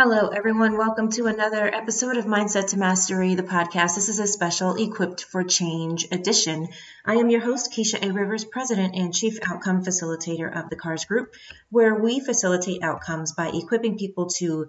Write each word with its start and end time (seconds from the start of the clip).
Hello, 0.00 0.28
everyone. 0.28 0.78
Welcome 0.78 1.10
to 1.14 1.26
another 1.26 1.66
episode 1.66 2.18
of 2.18 2.24
Mindset 2.24 2.68
to 2.68 2.78
Mastery, 2.78 3.34
the 3.34 3.42
podcast. 3.42 3.96
This 3.96 4.08
is 4.08 4.20
a 4.20 4.28
special 4.28 4.76
Equipped 4.76 5.24
for 5.24 5.42
Change 5.42 6.06
edition. 6.12 6.68
I 7.04 7.16
am 7.16 7.30
your 7.30 7.40
host, 7.40 7.72
Keisha 7.72 8.00
A. 8.06 8.12
Rivers, 8.12 8.44
President 8.44 8.94
and 8.94 9.12
Chief 9.12 9.40
Outcome 9.42 9.82
Facilitator 9.82 10.56
of 10.56 10.70
the 10.70 10.76
KARS 10.76 11.04
Group, 11.06 11.34
where 11.70 11.96
we 11.96 12.20
facilitate 12.20 12.84
outcomes 12.84 13.32
by 13.32 13.48
equipping 13.48 13.98
people 13.98 14.28
to 14.36 14.68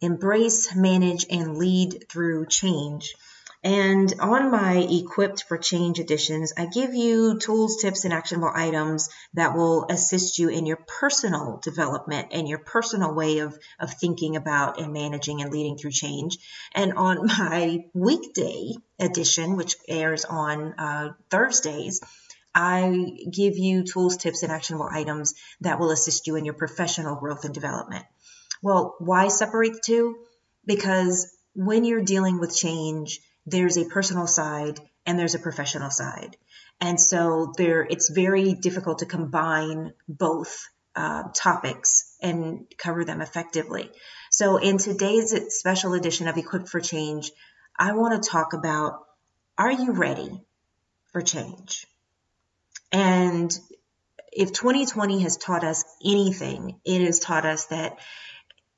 embrace, 0.00 0.74
manage, 0.74 1.24
and 1.30 1.56
lead 1.56 2.06
through 2.10 2.46
change. 2.46 3.14
And 3.64 4.12
on 4.18 4.50
my 4.50 4.74
Equipped 4.90 5.44
for 5.44 5.56
Change 5.56 6.00
editions, 6.00 6.52
I 6.56 6.66
give 6.66 6.94
you 6.94 7.38
tools, 7.38 7.76
tips, 7.76 8.04
and 8.04 8.12
actionable 8.12 8.50
items 8.52 9.08
that 9.34 9.54
will 9.56 9.86
assist 9.88 10.40
you 10.40 10.48
in 10.48 10.66
your 10.66 10.78
personal 10.78 11.60
development 11.62 12.28
and 12.32 12.48
your 12.48 12.58
personal 12.58 13.14
way 13.14 13.38
of, 13.38 13.56
of 13.78 13.94
thinking 13.94 14.34
about 14.34 14.80
and 14.80 14.92
managing 14.92 15.42
and 15.42 15.52
leading 15.52 15.78
through 15.78 15.92
change. 15.92 16.38
And 16.74 16.94
on 16.94 17.26
my 17.38 17.84
weekday 17.94 18.72
edition, 18.98 19.56
which 19.56 19.76
airs 19.88 20.24
on 20.24 20.72
uh, 20.72 21.12
Thursdays, 21.30 22.00
I 22.52 23.16
give 23.30 23.58
you 23.58 23.84
tools, 23.84 24.16
tips, 24.16 24.42
and 24.42 24.50
actionable 24.50 24.88
items 24.90 25.34
that 25.60 25.78
will 25.78 25.92
assist 25.92 26.26
you 26.26 26.34
in 26.34 26.44
your 26.44 26.54
professional 26.54 27.14
growth 27.14 27.44
and 27.44 27.54
development. 27.54 28.04
Well, 28.60 28.96
why 28.98 29.28
separate 29.28 29.74
the 29.74 29.80
two? 29.80 30.16
Because 30.66 31.32
when 31.54 31.84
you're 31.84 32.02
dealing 32.02 32.40
with 32.40 32.56
change, 32.56 33.20
there's 33.46 33.76
a 33.76 33.84
personal 33.84 34.26
side 34.26 34.80
and 35.06 35.18
there's 35.18 35.34
a 35.34 35.40
professional 35.40 35.90
side. 35.90 36.36
And 36.80 37.00
so 37.00 37.52
there, 37.56 37.82
it's 37.82 38.10
very 38.10 38.54
difficult 38.54 39.00
to 39.00 39.06
combine 39.06 39.92
both 40.08 40.68
uh, 40.94 41.24
topics 41.34 42.16
and 42.20 42.66
cover 42.76 43.04
them 43.04 43.20
effectively. 43.20 43.90
So 44.30 44.56
in 44.56 44.78
today's 44.78 45.34
special 45.48 45.94
edition 45.94 46.28
of 46.28 46.36
Equipped 46.36 46.68
for 46.68 46.80
Change, 46.80 47.30
I 47.78 47.92
want 47.92 48.22
to 48.22 48.30
talk 48.30 48.52
about 48.52 49.00
are 49.58 49.70
you 49.70 49.92
ready 49.92 50.40
for 51.12 51.20
change? 51.20 51.86
And 52.90 53.56
if 54.32 54.52
2020 54.52 55.22
has 55.22 55.36
taught 55.36 55.62
us 55.62 55.84
anything, 56.04 56.80
it 56.84 57.02
has 57.02 57.18
taught 57.18 57.44
us 57.44 57.66
that 57.66 57.98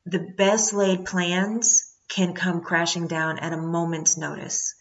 the 0.05 0.19
best 0.19 0.73
laid 0.73 1.05
plans 1.05 1.94
can 2.09 2.35
come 2.35 2.61
crashing 2.61 3.07
down 3.07 3.39
at 3.39 3.53
a 3.53 3.57
moment's 3.57 4.17
notice. 4.17 4.75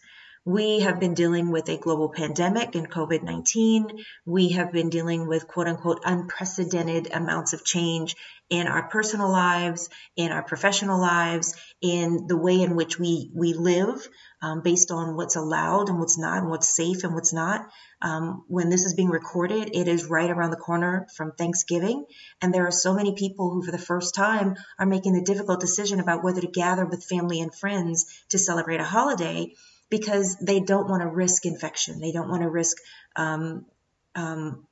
We 0.46 0.80
have 0.80 1.00
been 1.00 1.14
dealing 1.14 1.50
with 1.50 1.70
a 1.70 1.78
global 1.78 2.10
pandemic 2.10 2.74
and 2.74 2.90
COVID 2.90 3.22
19. 3.22 4.04
We 4.26 4.50
have 4.50 4.72
been 4.72 4.90
dealing 4.90 5.26
with 5.26 5.48
quote 5.48 5.68
unquote 5.68 6.02
unprecedented 6.04 7.08
amounts 7.10 7.54
of 7.54 7.64
change 7.64 8.14
in 8.50 8.66
our 8.66 8.86
personal 8.90 9.30
lives, 9.30 9.88
in 10.16 10.32
our 10.32 10.42
professional 10.42 11.00
lives, 11.00 11.54
in 11.80 12.26
the 12.26 12.36
way 12.36 12.60
in 12.60 12.76
which 12.76 12.98
we, 12.98 13.30
we 13.34 13.54
live 13.54 14.06
um, 14.42 14.60
based 14.60 14.90
on 14.90 15.16
what's 15.16 15.36
allowed 15.36 15.88
and 15.88 15.98
what's 15.98 16.18
not, 16.18 16.42
and 16.42 16.50
what's 16.50 16.76
safe 16.76 17.04
and 17.04 17.14
what's 17.14 17.32
not. 17.32 17.66
Um, 18.02 18.44
when 18.46 18.68
this 18.68 18.84
is 18.84 18.92
being 18.92 19.08
recorded, 19.08 19.70
it 19.74 19.88
is 19.88 20.10
right 20.10 20.28
around 20.28 20.50
the 20.50 20.58
corner 20.58 21.06
from 21.16 21.32
Thanksgiving. 21.32 22.04
And 22.42 22.52
there 22.52 22.66
are 22.66 22.70
so 22.70 22.92
many 22.92 23.14
people 23.14 23.50
who, 23.50 23.62
for 23.64 23.72
the 23.72 23.78
first 23.78 24.14
time, 24.14 24.56
are 24.78 24.84
making 24.84 25.14
the 25.14 25.24
difficult 25.24 25.60
decision 25.60 26.00
about 26.00 26.22
whether 26.22 26.42
to 26.42 26.48
gather 26.48 26.84
with 26.84 27.02
family 27.02 27.40
and 27.40 27.54
friends 27.54 28.04
to 28.28 28.38
celebrate 28.38 28.80
a 28.80 28.84
holiday 28.84 29.54
because 29.90 30.36
they 30.36 30.60
don't 30.60 30.88
want 30.88 31.02
to 31.02 31.08
risk 31.08 31.46
infection. 31.46 32.00
They 32.00 32.12
don't 32.12 32.28
want 32.28 32.42
to 32.42 32.48
risk, 32.48 32.76
um, 33.16 33.66
um, 34.14 34.66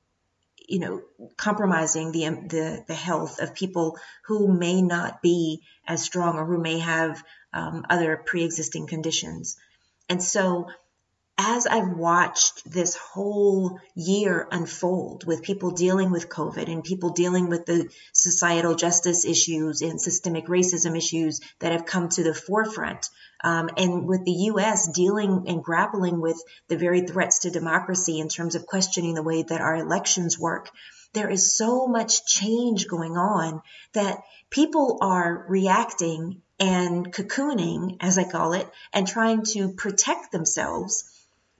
you 0.69 0.78
know, 0.78 1.03
compromising 1.37 2.12
the, 2.12 2.25
the, 2.49 2.84
the 2.87 2.95
health 2.95 3.41
of 3.41 3.55
people 3.55 3.99
who 4.27 4.49
may 4.49 4.83
not 4.83 5.23
be 5.23 5.62
as 5.87 6.03
strong 6.03 6.37
or 6.37 6.45
who 6.45 6.59
may 6.59 6.78
have 6.78 7.23
um, 7.53 7.84
other 7.91 8.17
pre-existing 8.17 8.87
conditions. 8.87 9.56
And 10.09 10.23
so 10.23 10.69
as 11.45 11.67
I've 11.67 11.97
watched 11.97 12.71
this 12.71 12.95
whole 12.95 13.81
year 13.97 14.47
unfold 14.53 15.27
with 15.27 15.43
people 15.43 15.73
dealing 15.73 16.13
with 16.13 16.29
COVID 16.29 16.71
and 16.71 16.85
people 16.85 17.11
dealing 17.11 17.49
with 17.49 17.67
the 17.67 17.89
societal 18.13 18.77
justice 18.77 19.25
issues 19.25 19.83
and 19.83 20.01
systemic 20.01 20.47
racism 20.47 20.97
issues 20.97 21.41
that 21.59 21.73
have 21.73 21.85
come 21.85 22.09
to 22.11 22.23
the 22.23 22.33
forefront, 22.33 23.11
um, 23.43 23.71
and 23.77 24.07
with 24.07 24.25
the 24.25 24.39
U.S. 24.53 24.89
dealing 24.95 25.47
and 25.49 25.65
grappling 25.65 26.21
with 26.21 26.41
the 26.69 26.77
very 26.77 27.01
threats 27.01 27.41
to 27.41 27.51
democracy 27.51 28.21
in 28.21 28.29
terms 28.29 28.55
of 28.55 28.65
questioning 28.65 29.15
the 29.15 29.25
way 29.25 29.43
that 29.43 29.61
our 29.61 29.75
elections 29.75 30.39
work, 30.39 30.71
there 31.13 31.29
is 31.29 31.57
so 31.57 31.89
much 31.89 32.25
change 32.25 32.87
going 32.87 33.17
on 33.17 33.63
that 33.95 34.23
people 34.49 34.99
are 35.03 35.45
reacting 35.49 36.41
and 36.61 37.13
cocooning, 37.13 37.97
as 38.01 38.17
I 38.17 38.31
call 38.31 38.53
it, 38.53 38.71
and 38.93 39.09
trying 39.09 39.43
to 39.55 39.71
protect 39.73 40.31
themselves 40.31 41.09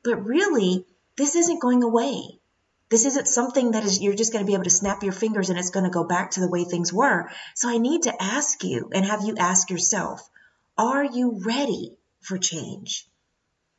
but 0.04 0.24
really, 0.24 0.86
this 1.16 1.36
isn't 1.36 1.60
going 1.60 1.82
away. 1.82 2.40
This 2.88 3.04
isn't 3.06 3.28
something 3.28 3.70
that 3.70 3.84
is 3.84 4.00
you're 4.00 4.14
just 4.14 4.32
going 4.32 4.44
to 4.44 4.46
be 4.46 4.54
able 4.54 4.64
to 4.64 4.70
snap 4.70 5.02
your 5.02 5.12
fingers 5.12 5.48
and 5.48 5.58
it's 5.58 5.70
going 5.70 5.84
to 5.84 5.90
go 5.90 6.04
back 6.04 6.32
to 6.32 6.40
the 6.40 6.48
way 6.48 6.64
things 6.64 6.92
were. 6.92 7.30
So 7.54 7.68
I 7.68 7.78
need 7.78 8.02
to 8.02 8.22
ask 8.22 8.62
you 8.64 8.90
and 8.92 9.06
have 9.06 9.24
you 9.24 9.36
ask 9.38 9.70
yourself, 9.70 10.28
are 10.76 11.04
you 11.04 11.40
ready 11.44 11.96
for 12.20 12.36
change? 12.36 13.08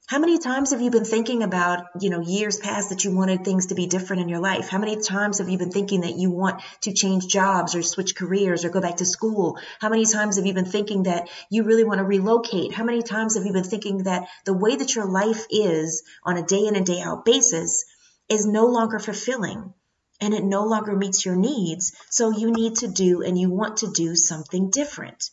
How 0.06 0.20
many 0.20 0.38
times 0.38 0.72
have 0.72 0.82
you 0.82 0.92
been 0.92 1.06
thinking 1.06 1.44
about, 1.44 1.86
you 2.02 2.10
know, 2.10 2.20
years 2.20 2.60
past 2.60 2.90
that 2.90 3.06
you 3.06 3.16
wanted 3.16 3.46
things 3.46 3.68
to 3.68 3.76
be 3.76 3.88
different 3.88 4.22
in 4.22 4.28
your 4.28 4.42
life? 4.42 4.68
How 4.68 4.78
many 4.78 4.98
times 4.98 5.38
have 5.38 5.48
you 5.48 5.58
been 5.58 5.72
thinking 5.72 6.02
that 6.02 6.18
you 6.18 6.30
want 6.30 6.62
to 6.82 6.92
change 6.92 7.28
jobs 7.28 7.74
or 7.74 7.82
switch 7.82 8.14
careers 8.14 8.66
or 8.66 8.70
go 8.70 8.82
back 8.82 8.98
to 8.98 9.06
school? 9.06 9.58
How 9.80 9.88
many 9.88 10.06
times 10.06 10.36
have 10.36 10.46
you 10.46 10.54
been 10.54 10.66
thinking 10.66 11.04
that 11.04 11.30
you 11.50 11.64
really 11.64 11.86
want 11.86 12.00
to 12.00 12.04
relocate? 12.04 12.74
How 12.74 12.84
many 12.84 13.02
times 13.02 13.38
have 13.38 13.46
you 13.46 13.54
been 13.54 13.64
thinking 13.64 14.04
that 14.04 14.28
the 14.44 14.54
way 14.54 14.76
that 14.76 14.94
your 14.94 15.06
life 15.06 15.46
is 15.50 16.04
on 16.26 16.36
a 16.36 16.46
day 16.46 16.68
in 16.68 16.76
and 16.76 16.86
day 16.86 17.00
out 17.00 17.24
basis 17.24 17.86
is 18.28 18.46
no 18.46 18.66
longer 18.66 19.00
fulfilling 19.00 19.74
and 20.20 20.34
it 20.34 20.44
no 20.44 20.66
longer 20.66 20.98
meets 20.98 21.26
your 21.26 21.38
needs? 21.38 21.94
So 22.10 22.30
you 22.30 22.52
need 22.52 22.76
to 22.78 22.90
do 22.90 23.22
and 23.22 23.40
you 23.40 23.50
want 23.50 23.78
to 23.78 23.92
do 23.92 24.18
something 24.18 24.70
different. 24.70 25.30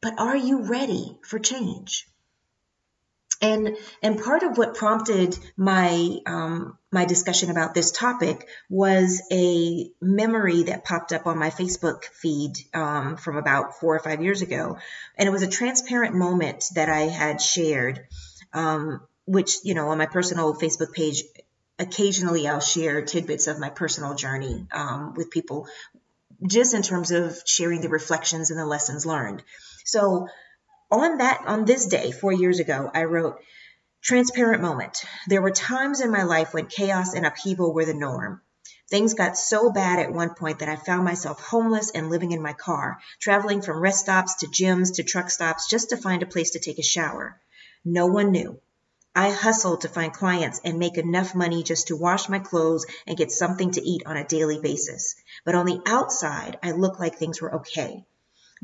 But 0.00 0.18
are 0.18 0.36
you 0.36 0.62
ready 0.62 1.16
for 1.22 1.38
change? 1.38 2.08
And 3.40 3.76
and 4.02 4.22
part 4.22 4.42
of 4.42 4.58
what 4.58 4.74
prompted 4.74 5.38
my 5.56 6.18
um, 6.26 6.78
my 6.90 7.04
discussion 7.04 7.50
about 7.50 7.74
this 7.74 7.90
topic 7.90 8.46
was 8.68 9.22
a 9.32 9.90
memory 10.00 10.64
that 10.64 10.84
popped 10.84 11.12
up 11.12 11.26
on 11.26 11.38
my 11.38 11.50
Facebook 11.50 12.04
feed 12.04 12.52
um, 12.74 13.16
from 13.16 13.36
about 13.36 13.78
four 13.80 13.96
or 13.96 14.00
five 14.00 14.22
years 14.22 14.42
ago, 14.42 14.78
and 15.16 15.28
it 15.28 15.32
was 15.32 15.42
a 15.42 15.48
transparent 15.48 16.14
moment 16.14 16.64
that 16.74 16.88
I 16.88 17.02
had 17.02 17.40
shared, 17.40 18.06
um, 18.52 19.00
which 19.24 19.56
you 19.64 19.74
know 19.74 19.88
on 19.88 19.98
my 19.98 20.06
personal 20.06 20.54
Facebook 20.54 20.92
page. 20.92 21.22
Occasionally, 21.78 22.46
I'll 22.46 22.60
share 22.60 23.02
tidbits 23.02 23.48
of 23.48 23.58
my 23.58 23.70
personal 23.70 24.14
journey 24.14 24.66
um, 24.72 25.14
with 25.14 25.30
people, 25.30 25.66
just 26.46 26.74
in 26.74 26.82
terms 26.82 27.10
of 27.10 27.42
sharing 27.44 27.80
the 27.80 27.88
reflections 27.88 28.50
and 28.50 28.60
the 28.60 28.66
lessons 28.66 29.06
learned. 29.06 29.42
So 29.84 30.28
on 30.92 31.18
that 31.18 31.42
on 31.46 31.64
this 31.64 31.86
day 31.86 32.12
4 32.12 32.32
years 32.32 32.60
ago 32.60 32.90
I 32.94 33.04
wrote 33.04 33.40
transparent 34.02 34.62
moment. 34.62 35.04
There 35.26 35.42
were 35.42 35.50
times 35.50 36.00
in 36.00 36.10
my 36.10 36.24
life 36.24 36.52
when 36.52 36.66
chaos 36.66 37.14
and 37.14 37.24
upheaval 37.24 37.72
were 37.72 37.84
the 37.84 37.94
norm. 37.94 38.40
Things 38.90 39.14
got 39.14 39.38
so 39.38 39.70
bad 39.70 40.00
at 40.00 40.12
one 40.12 40.34
point 40.34 40.58
that 40.58 40.68
I 40.68 40.76
found 40.76 41.04
myself 41.04 41.40
homeless 41.40 41.90
and 41.92 42.10
living 42.10 42.32
in 42.32 42.42
my 42.42 42.52
car, 42.52 42.98
traveling 43.20 43.62
from 43.62 43.80
rest 43.80 44.00
stops 44.00 44.34
to 44.36 44.48
gyms 44.48 44.96
to 44.96 45.02
truck 45.02 45.30
stops 45.30 45.68
just 45.70 45.90
to 45.90 45.96
find 45.96 46.22
a 46.22 46.26
place 46.26 46.50
to 46.50 46.58
take 46.58 46.78
a 46.78 46.82
shower. 46.82 47.40
No 47.84 48.06
one 48.06 48.32
knew. 48.32 48.60
I 49.14 49.30
hustled 49.30 49.82
to 49.82 49.88
find 49.88 50.12
clients 50.12 50.60
and 50.64 50.78
make 50.78 50.98
enough 50.98 51.34
money 51.34 51.62
just 51.62 51.88
to 51.88 51.96
wash 51.96 52.28
my 52.28 52.38
clothes 52.38 52.86
and 53.06 53.16
get 53.16 53.30
something 53.30 53.70
to 53.72 53.82
eat 53.82 54.02
on 54.04 54.16
a 54.16 54.26
daily 54.26 54.58
basis. 54.58 55.14
But 55.44 55.54
on 55.54 55.66
the 55.66 55.80
outside, 55.86 56.58
I 56.62 56.72
looked 56.72 57.00
like 57.00 57.16
things 57.16 57.40
were 57.40 57.56
okay. 57.56 58.04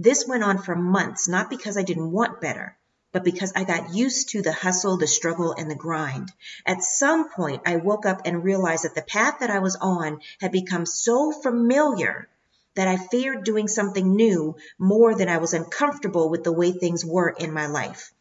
This 0.00 0.28
went 0.28 0.44
on 0.44 0.58
for 0.58 0.76
months, 0.76 1.26
not 1.26 1.50
because 1.50 1.76
I 1.76 1.82
didn't 1.82 2.12
want 2.12 2.40
better, 2.40 2.76
but 3.10 3.24
because 3.24 3.52
I 3.56 3.64
got 3.64 3.92
used 3.92 4.28
to 4.28 4.42
the 4.42 4.52
hustle, 4.52 4.96
the 4.96 5.08
struggle, 5.08 5.52
and 5.58 5.68
the 5.68 5.74
grind. 5.74 6.30
At 6.64 6.84
some 6.84 7.30
point, 7.30 7.62
I 7.66 7.76
woke 7.76 8.06
up 8.06 8.22
and 8.24 8.44
realized 8.44 8.84
that 8.84 8.94
the 8.94 9.02
path 9.02 9.40
that 9.40 9.50
I 9.50 9.58
was 9.58 9.74
on 9.74 10.20
had 10.40 10.52
become 10.52 10.86
so 10.86 11.32
familiar 11.32 12.28
that 12.76 12.86
I 12.86 12.96
feared 12.96 13.42
doing 13.42 13.66
something 13.66 14.14
new 14.14 14.54
more 14.78 15.16
than 15.16 15.28
I 15.28 15.38
was 15.38 15.52
uncomfortable 15.52 16.28
with 16.28 16.44
the 16.44 16.52
way 16.52 16.70
things 16.70 17.04
were 17.04 17.30
in 17.30 17.52
my 17.52 17.66
life. 17.66 18.12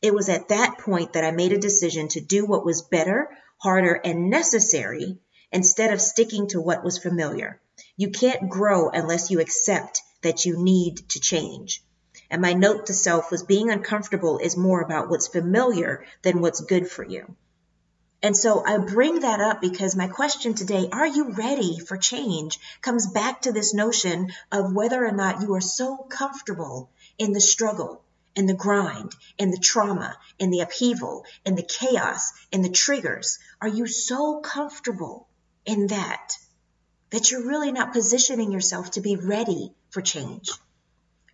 It 0.00 0.14
was 0.14 0.30
at 0.30 0.48
that 0.48 0.78
point 0.78 1.12
that 1.12 1.24
I 1.24 1.32
made 1.32 1.52
a 1.52 1.58
decision 1.58 2.08
to 2.08 2.20
do 2.22 2.46
what 2.46 2.64
was 2.64 2.80
better, 2.80 3.28
harder, 3.58 3.92
and 3.92 4.30
necessary 4.30 5.18
instead 5.52 5.92
of 5.92 6.00
sticking 6.00 6.48
to 6.48 6.62
what 6.62 6.82
was 6.82 6.96
familiar. 6.96 7.60
You 7.98 8.08
can't 8.08 8.48
grow 8.48 8.88
unless 8.88 9.30
you 9.30 9.40
accept 9.40 10.00
that 10.26 10.44
you 10.44 10.62
need 10.62 11.08
to 11.08 11.20
change. 11.20 11.82
And 12.28 12.42
my 12.42 12.52
note 12.52 12.86
to 12.86 12.94
self 12.94 13.30
was 13.30 13.44
being 13.44 13.70
uncomfortable 13.70 14.38
is 14.38 14.56
more 14.56 14.80
about 14.80 15.08
what's 15.08 15.28
familiar 15.28 16.04
than 16.22 16.40
what's 16.40 16.60
good 16.60 16.90
for 16.90 17.04
you. 17.04 17.36
And 18.22 18.36
so 18.36 18.64
I 18.66 18.78
bring 18.78 19.20
that 19.20 19.40
up 19.40 19.60
because 19.60 19.94
my 19.94 20.08
question 20.08 20.54
today, 20.54 20.88
are 20.90 21.06
you 21.06 21.30
ready 21.30 21.78
for 21.78 21.96
change, 21.96 22.58
comes 22.80 23.06
back 23.06 23.42
to 23.42 23.52
this 23.52 23.72
notion 23.72 24.32
of 24.50 24.74
whether 24.74 25.06
or 25.06 25.12
not 25.12 25.42
you 25.42 25.54
are 25.54 25.60
so 25.60 25.96
comfortable 25.96 26.90
in 27.18 27.32
the 27.32 27.40
struggle, 27.40 28.02
in 28.34 28.46
the 28.46 28.54
grind, 28.54 29.14
in 29.38 29.52
the 29.52 29.58
trauma, 29.58 30.16
in 30.40 30.50
the 30.50 30.60
upheaval, 30.60 31.24
in 31.44 31.54
the 31.54 31.62
chaos, 31.62 32.32
in 32.50 32.62
the 32.62 32.76
triggers? 32.84 33.38
Are 33.60 33.68
you 33.68 33.86
so 33.86 34.40
comfortable 34.40 35.28
in 35.64 35.86
that 35.86 36.32
that 37.10 37.30
you're 37.30 37.46
really 37.46 37.70
not 37.72 37.92
positioning 37.92 38.50
yourself 38.50 38.90
to 38.92 39.00
be 39.00 39.16
ready 39.16 39.72
for 39.96 40.02
change? 40.02 40.50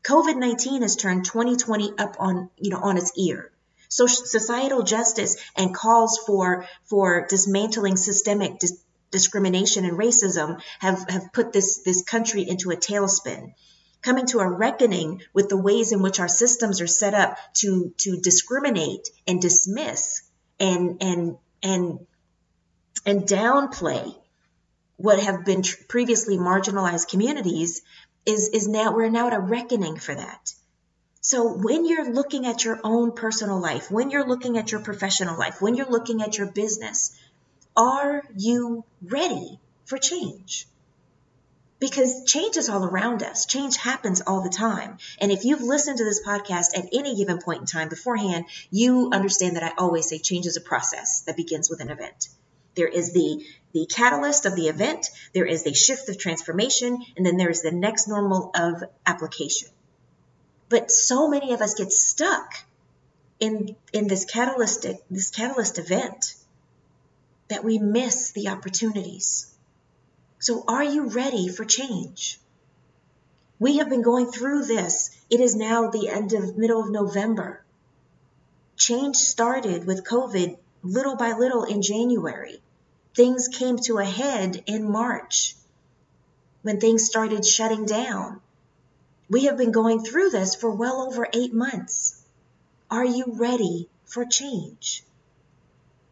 COVID-19 0.05 0.83
has 0.83 0.95
turned 0.95 1.25
2020 1.25 1.95
up 1.99 2.15
on, 2.21 2.49
you 2.57 2.71
know, 2.71 2.79
on 2.79 2.97
its 2.97 3.11
ear. 3.19 3.51
So 3.89 4.07
societal 4.07 4.85
justice 4.85 5.37
and 5.57 5.75
calls 5.75 6.21
for 6.25 6.67
for 6.85 7.27
dismantling 7.29 7.97
systemic 7.97 8.61
dis- 8.61 8.81
discrimination 9.11 9.85
and 9.85 9.99
racism 9.99 10.63
have, 10.79 11.05
have 11.09 11.33
put 11.33 11.53
this, 11.53 11.83
this 11.85 12.03
country 12.03 12.43
into 12.49 12.71
a 12.71 12.77
tailspin 12.77 13.53
coming 14.01 14.27
to 14.27 14.39
a 14.39 14.49
reckoning 14.49 15.23
with 15.33 15.49
the 15.49 15.57
ways 15.57 15.91
in 15.91 16.01
which 16.01 16.21
our 16.21 16.29
systems 16.29 16.81
are 16.81 16.87
set 16.87 17.15
up 17.15 17.37
to 17.55 17.93
to 17.99 18.17
discriminate 18.21 19.11
and 19.27 19.43
dismiss 19.43 20.23
and 20.61 21.03
and 21.03 21.37
and 21.63 22.07
and 23.07 23.23
downplay 23.23 24.15
what 25.03 25.19
have 25.19 25.45
been 25.45 25.63
previously 25.89 26.37
marginalized 26.37 27.09
communities 27.09 27.83
is 28.27 28.49
is 28.49 28.69
now 28.69 28.95
we're 28.95 29.11
now 29.11 29.27
at 29.27 29.35
a 29.35 29.41
reckoning 29.41 29.97
for 29.97 30.15
that 30.15 30.53
so 31.21 31.53
when 31.53 31.85
you're 31.87 32.13
looking 32.13 32.47
at 32.47 32.65
your 32.65 32.81
own 32.85 33.13
personal 33.13 33.61
life 33.61 33.91
when 33.91 34.11
you're 34.11 34.27
looking 34.27 34.59
at 34.59 34.73
your 34.73 34.81
professional 34.81 35.39
life 35.39 35.61
when 35.61 35.75
you're 35.75 35.91
looking 35.91 36.23
at 36.23 36.39
your 36.39 36.47
business 36.47 37.19
are 37.77 38.23
you 38.37 38.85
ready 39.03 39.59
for 39.85 39.99
change 39.99 40.67
because 41.83 42.23
change 42.27 42.57
is 42.57 42.69
all 42.69 42.85
around 42.85 43.25
us. 43.25 43.45
Change 43.45 43.77
happens 43.77 44.21
all 44.21 44.41
the 44.41 44.49
time. 44.49 44.99
And 45.21 45.33
if 45.33 45.45
you've 45.45 45.63
listened 45.63 45.99
to 45.99 46.05
this 46.05 46.25
podcast 46.25 46.79
at 46.79 46.89
any 46.93 47.17
given 47.17 47.39
point 47.39 47.63
in 47.63 47.67
time 47.67 47.89
beforehand, 47.89 48.45
you 48.71 49.11
understand 49.13 49.57
that 49.57 49.65
I 49.65 49.73
always 49.77 50.09
say 50.09 50.21
change 50.21 50.47
is 50.47 50.57
a 50.57 50.61
process 50.61 51.23
that 51.23 51.37
begins 51.37 51.69
with 51.69 51.81
an 51.81 51.91
event. 51.91 52.29
There 52.75 52.89
is 52.89 53.13
the 53.13 53.45
the 53.73 53.87
catalyst 53.87 54.45
of 54.45 54.55
the 54.55 54.69
event, 54.69 55.09
there 55.33 55.47
is 55.47 55.63
the 55.63 55.73
shift 55.73 56.09
of 56.11 56.19
transformation, 56.19 57.03
and 57.17 57.25
then 57.25 57.39
there 57.39 57.49
is 57.49 57.63
the 57.63 57.73
next 57.73 58.07
normal 58.07 58.51
of 58.55 58.85
application. 59.07 59.69
But 60.69 60.91
so 60.91 61.27
many 61.29 61.55
of 61.55 61.63
us 61.63 61.75
get 61.75 61.91
stuck 61.91 62.55
in 63.41 63.77
in 63.93 64.09
this 64.09 64.25
catalytic 64.25 65.03
this 65.11 65.31
catalyst 65.31 65.79
event 65.79 66.35
that 67.49 67.65
we 67.65 67.79
miss 67.79 68.31
the 68.33 68.49
opportunities. 68.49 69.53
So, 70.39 70.65
are 70.67 70.85
you 70.85 71.09
ready 71.09 71.49
for 71.49 71.65
change? 71.65 72.41
We 73.59 73.77
have 73.79 73.89
been 73.89 74.03
going 74.03 74.33
through 74.33 74.65
this. 74.65 75.11
It 75.31 75.41
is 75.41 75.55
now 75.55 75.91
the 75.91 76.09
end 76.09 76.33
of 76.33 76.57
middle 76.57 76.83
of 76.83 76.91
November. 76.91 77.63
Change 78.77 79.17
started 79.17 79.87
with 79.87 80.05
COVID 80.05 80.57
little 80.83 81.17
by 81.17 81.33
little 81.33 81.65
in 81.65 81.83
January. 81.83 82.61
Things 83.15 83.49
came 83.49 83.79
to 83.79 83.99
a 83.99 84.05
head 84.05 84.63
in 84.67 84.91
March 84.91 85.57
when 86.63 86.81
things 86.81 87.05
started 87.05 87.45
shutting 87.45 87.87
down. 87.87 88.41
We 89.29 89.45
have 89.45 89.57
been 89.57 89.73
going 89.73 90.03
through 90.05 90.31
this 90.31 90.55
for 90.55 90.71
well 90.71 91.03
over 91.03 91.27
eight 91.33 91.53
months. 91.55 92.23
Are 92.91 93.05
you 93.05 93.25
ready 93.29 93.89
for 94.05 94.25
change? 94.25 95.05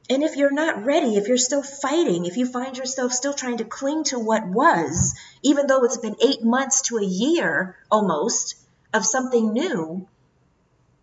And 0.08 0.24
if 0.24 0.36
you're 0.36 0.50
not 0.50 0.84
ready, 0.84 1.16
if 1.16 1.28
you're 1.28 1.36
still 1.36 1.62
fighting, 1.62 2.26
if 2.26 2.36
you 2.36 2.44
find 2.44 2.76
yourself 2.76 3.12
still 3.12 3.32
trying 3.32 3.58
to 3.58 3.64
cling 3.64 4.04
to 4.04 4.18
what 4.18 4.44
was, 4.44 5.14
even 5.42 5.68
though 5.68 5.84
it's 5.84 5.98
been 5.98 6.16
eight 6.20 6.42
months 6.42 6.82
to 6.88 6.96
a 6.98 7.04
year 7.04 7.76
almost 7.90 8.56
of 8.92 9.06
something 9.06 9.52
new, 9.52 10.08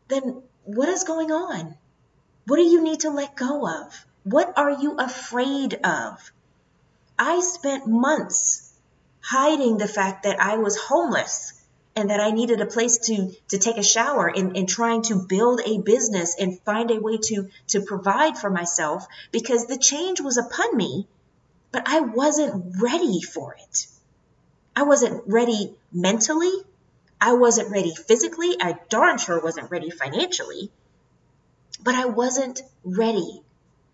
then 0.09 0.41
what 0.65 0.89
is 0.89 1.05
going 1.05 1.31
on? 1.31 1.77
What 2.47 2.55
do 2.55 2.63
you 2.63 2.81
need 2.81 3.01
to 3.01 3.09
let 3.09 3.35
go 3.35 3.67
of? 3.67 4.05
What 4.23 4.57
are 4.57 4.71
you 4.71 4.95
afraid 4.97 5.73
of? 5.83 6.31
I 7.19 7.41
spent 7.41 7.87
months 7.87 8.73
hiding 9.19 9.77
the 9.77 9.87
fact 9.87 10.23
that 10.23 10.39
I 10.39 10.55
was 10.55 10.77
homeless 10.77 11.61
and 11.93 12.09
that 12.09 12.21
I 12.21 12.31
needed 12.31 12.61
a 12.61 12.65
place 12.65 12.99
to 13.07 13.33
to 13.49 13.57
take 13.57 13.77
a 13.77 13.83
shower 13.83 14.27
and, 14.27 14.55
in 14.55 14.65
trying 14.65 15.01
to 15.03 15.15
build 15.15 15.59
a 15.65 15.81
business 15.81 16.37
and 16.39 16.57
find 16.61 16.89
a 16.89 17.01
way 17.01 17.17
to 17.17 17.49
to 17.73 17.81
provide 17.81 18.37
for 18.37 18.49
myself 18.49 19.05
because 19.33 19.65
the 19.65 19.77
change 19.77 20.21
was 20.21 20.37
upon 20.37 20.77
me, 20.77 21.05
but 21.73 21.83
I 21.85 21.99
wasn't 21.99 22.81
ready 22.81 23.21
for 23.21 23.57
it. 23.61 23.87
I 24.73 24.83
wasn't 24.83 25.23
ready 25.27 25.75
mentally. 25.91 26.53
I 27.19 27.33
wasn't 27.33 27.71
ready 27.71 27.93
physically. 27.93 28.55
I 28.61 28.77
darn 28.87 29.17
sure 29.17 29.41
wasn't 29.41 29.69
ready 29.69 29.89
financially. 29.89 30.71
But 31.81 31.95
I 31.95 32.05
wasn't 32.05 32.61
ready 32.83 33.41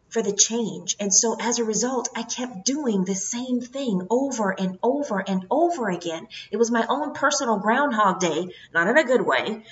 for 0.09 0.21
the 0.21 0.31
change. 0.31 0.95
And 1.00 1.13
so 1.13 1.35
as 1.39 1.57
a 1.57 1.63
result, 1.63 2.09
I 2.15 2.24
kept 2.24 2.65
doing 2.65 3.03
the 3.03 3.15
same 3.15 3.62
thing 3.62 4.06
over 4.09 4.51
and 4.51 4.77
over 4.83 5.19
and 5.19 5.45
over 5.50 5.89
again. 5.89 6.27
It 6.51 6.57
was 6.57 6.69
my 6.69 6.85
own 6.88 7.13
personal 7.13 7.57
groundhog 7.57 8.19
day, 8.19 8.47
not 8.74 8.88
in 8.88 8.97
a 8.97 9.03
good 9.03 9.25
way, 9.25 9.63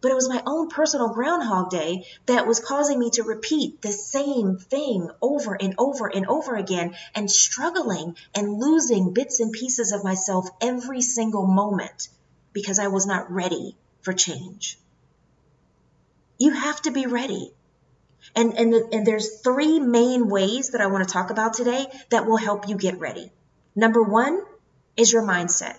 but 0.00 0.12
it 0.12 0.14
was 0.14 0.28
my 0.28 0.40
own 0.46 0.68
personal 0.68 1.08
groundhog 1.08 1.70
day 1.70 2.06
that 2.26 2.46
was 2.46 2.60
causing 2.60 2.98
me 2.98 3.10
to 3.10 3.24
repeat 3.24 3.82
the 3.82 3.90
same 3.90 4.58
thing 4.58 5.10
over 5.20 5.54
and 5.60 5.74
over 5.78 6.06
and 6.06 6.26
over 6.28 6.54
again 6.54 6.94
and 7.14 7.28
struggling 7.28 8.16
and 8.34 8.60
losing 8.60 9.12
bits 9.12 9.40
and 9.40 9.52
pieces 9.52 9.90
of 9.90 10.04
myself 10.04 10.48
every 10.60 11.00
single 11.00 11.46
moment 11.46 12.08
because 12.52 12.78
I 12.78 12.86
was 12.86 13.06
not 13.06 13.32
ready 13.32 13.76
for 14.02 14.12
change. 14.12 14.78
You 16.38 16.52
have 16.52 16.80
to 16.82 16.92
be 16.92 17.06
ready. 17.06 17.52
And, 18.34 18.54
and, 18.54 18.74
and 18.74 19.06
there's 19.06 19.40
three 19.40 19.80
main 19.80 20.28
ways 20.28 20.70
that 20.70 20.80
I 20.80 20.86
want 20.86 21.06
to 21.06 21.12
talk 21.12 21.30
about 21.30 21.54
today 21.54 21.86
that 22.10 22.26
will 22.26 22.36
help 22.36 22.68
you 22.68 22.76
get 22.76 22.98
ready. 22.98 23.30
Number 23.74 24.02
one 24.02 24.42
is 24.96 25.12
your 25.12 25.22
mindset. 25.22 25.76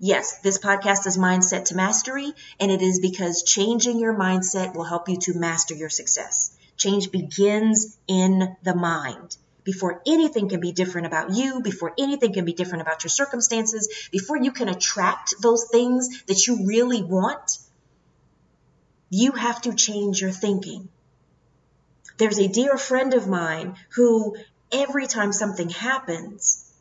Yes, 0.00 0.38
this 0.40 0.58
podcast 0.58 1.06
is 1.06 1.16
Mindset 1.16 1.66
to 1.66 1.76
Mastery, 1.76 2.32
and 2.58 2.70
it 2.70 2.82
is 2.82 2.98
because 3.00 3.42
changing 3.42 3.98
your 3.98 4.12
mindset 4.12 4.74
will 4.74 4.84
help 4.84 5.08
you 5.08 5.16
to 5.18 5.38
master 5.38 5.74
your 5.74 5.88
success. 5.88 6.56
Change 6.76 7.10
begins 7.10 7.96
in 8.08 8.56
the 8.62 8.74
mind. 8.74 9.36
Before 9.62 10.02
anything 10.06 10.48
can 10.48 10.60
be 10.60 10.72
different 10.72 11.06
about 11.06 11.30
you, 11.34 11.62
before 11.62 11.94
anything 11.98 12.34
can 12.34 12.44
be 12.44 12.52
different 12.52 12.82
about 12.82 13.02
your 13.04 13.10
circumstances, 13.10 14.08
before 14.10 14.36
you 14.36 14.52
can 14.52 14.68
attract 14.68 15.34
those 15.40 15.68
things 15.70 16.22
that 16.24 16.46
you 16.46 16.66
really 16.66 17.02
want, 17.02 17.58
you 19.08 19.32
have 19.32 19.62
to 19.62 19.74
change 19.74 20.20
your 20.20 20.32
thinking. 20.32 20.88
There's 22.16 22.38
a 22.38 22.48
dear 22.48 22.78
friend 22.78 23.14
of 23.14 23.26
mine 23.26 23.76
who 23.94 24.36
every 24.70 25.06
time 25.06 25.32
something 25.32 25.68
happens, 25.68 26.72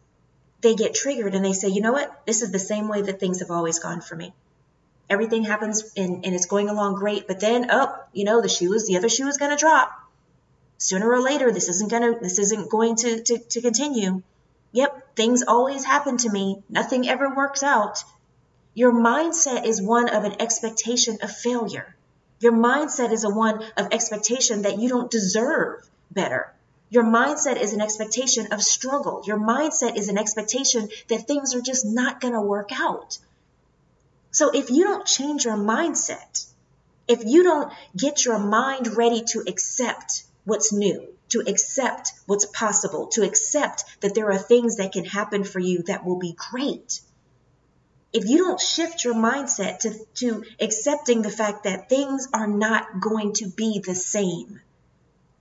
they 0.62 0.76
get 0.76 0.94
triggered 0.94 1.36
and 1.36 1.44
they 1.44 1.54
say, 1.54 1.70
you 1.70 1.82
know 1.82 1.92
what? 1.92 2.26
This 2.26 2.42
is 2.42 2.52
the 2.52 2.60
same 2.60 2.88
way 2.88 3.02
that 3.02 3.20
things 3.20 3.40
have 3.40 3.52
always 3.52 3.80
gone 3.80 4.02
for 4.02 4.16
me. 4.16 4.34
Everything 5.10 5.44
happens 5.44 5.92
and, 5.98 6.26
and 6.26 6.34
it's 6.34 6.46
going 6.46 6.70
along 6.70 6.96
great, 6.96 7.28
but 7.28 7.40
then, 7.40 7.68
oh, 7.70 7.94
you 8.14 8.24
know, 8.24 8.42
the 8.42 8.50
shoe 8.50 8.74
is, 8.74 8.88
the 8.88 8.98
other 8.98 9.10
shoe 9.10 9.28
is 9.28 9.38
going 9.38 9.52
to 9.52 9.58
drop. 9.58 9.92
Sooner 10.78 11.10
or 11.10 11.22
later, 11.22 11.52
this 11.52 11.68
isn't 11.68 11.90
going 11.90 12.14
to, 12.14 12.20
this 12.20 12.40
isn't 12.40 12.70
going 12.70 12.96
to, 12.98 13.22
to, 13.24 13.38
to 13.38 13.62
continue. 13.62 14.22
Yep, 14.72 15.16
things 15.16 15.44
always 15.48 15.84
happen 15.84 16.18
to 16.18 16.30
me. 16.30 16.64
Nothing 16.70 17.08
ever 17.08 17.34
works 17.34 17.64
out. 17.64 18.04
Your 18.74 18.92
mindset 18.92 19.66
is 19.66 19.82
one 19.82 20.10
of 20.10 20.24
an 20.24 20.42
expectation 20.42 21.20
of 21.22 21.32
failure. 21.32 21.96
Your 22.44 22.52
mindset 22.52 23.14
is 23.14 23.24
a 23.24 23.30
one 23.30 23.64
of 23.78 23.88
expectation 23.94 24.64
that 24.64 24.78
you 24.78 24.90
don't 24.90 25.10
deserve 25.10 25.90
better. 26.12 26.52
Your 26.90 27.06
mindset 27.06 27.56
is 27.56 27.72
an 27.72 27.80
expectation 27.80 28.52
of 28.52 28.62
struggle. 28.62 29.24
Your 29.26 29.40
mindset 29.40 29.96
is 29.96 30.10
an 30.10 30.18
expectation 30.18 30.90
that 31.08 31.26
things 31.26 31.56
are 31.56 31.62
just 31.62 31.86
not 31.86 32.20
going 32.20 32.34
to 32.34 32.42
work 32.42 32.72
out. 32.74 33.18
So 34.32 34.50
if 34.50 34.70
you 34.72 34.84
don't 34.84 35.06
change 35.06 35.46
your 35.46 35.56
mindset, 35.56 36.46
if 37.08 37.24
you 37.24 37.44
don't 37.44 37.72
get 37.96 38.26
your 38.26 38.40
mind 38.40 38.98
ready 38.98 39.24
to 39.30 39.46
accept 39.48 40.24
what's 40.44 40.74
new, 40.74 41.08
to 41.30 41.44
accept 41.48 42.12
what's 42.26 42.46
possible, 42.46 43.08
to 43.14 43.24
accept 43.24 43.86
that 44.02 44.16
there 44.16 44.30
are 44.30 44.38
things 44.38 44.76
that 44.78 44.92
can 44.92 45.06
happen 45.06 45.46
for 45.46 45.60
you 45.60 45.84
that 45.84 46.04
will 46.04 46.20
be 46.20 46.36
great, 46.52 47.00
if 48.14 48.30
you 48.30 48.38
don't 48.38 48.62
shift 48.62 49.04
your 49.04 49.16
mindset 49.16 49.80
to, 49.80 49.94
to 50.16 50.44
accepting 50.60 51.24
the 51.24 51.32
fact 51.32 51.64
that 51.64 51.90
things 51.90 52.28
are 52.34 52.48
not 52.48 53.02
going 53.02 53.34
to 53.34 53.48
be 53.48 53.80
the 53.80 53.96
same, 53.96 54.62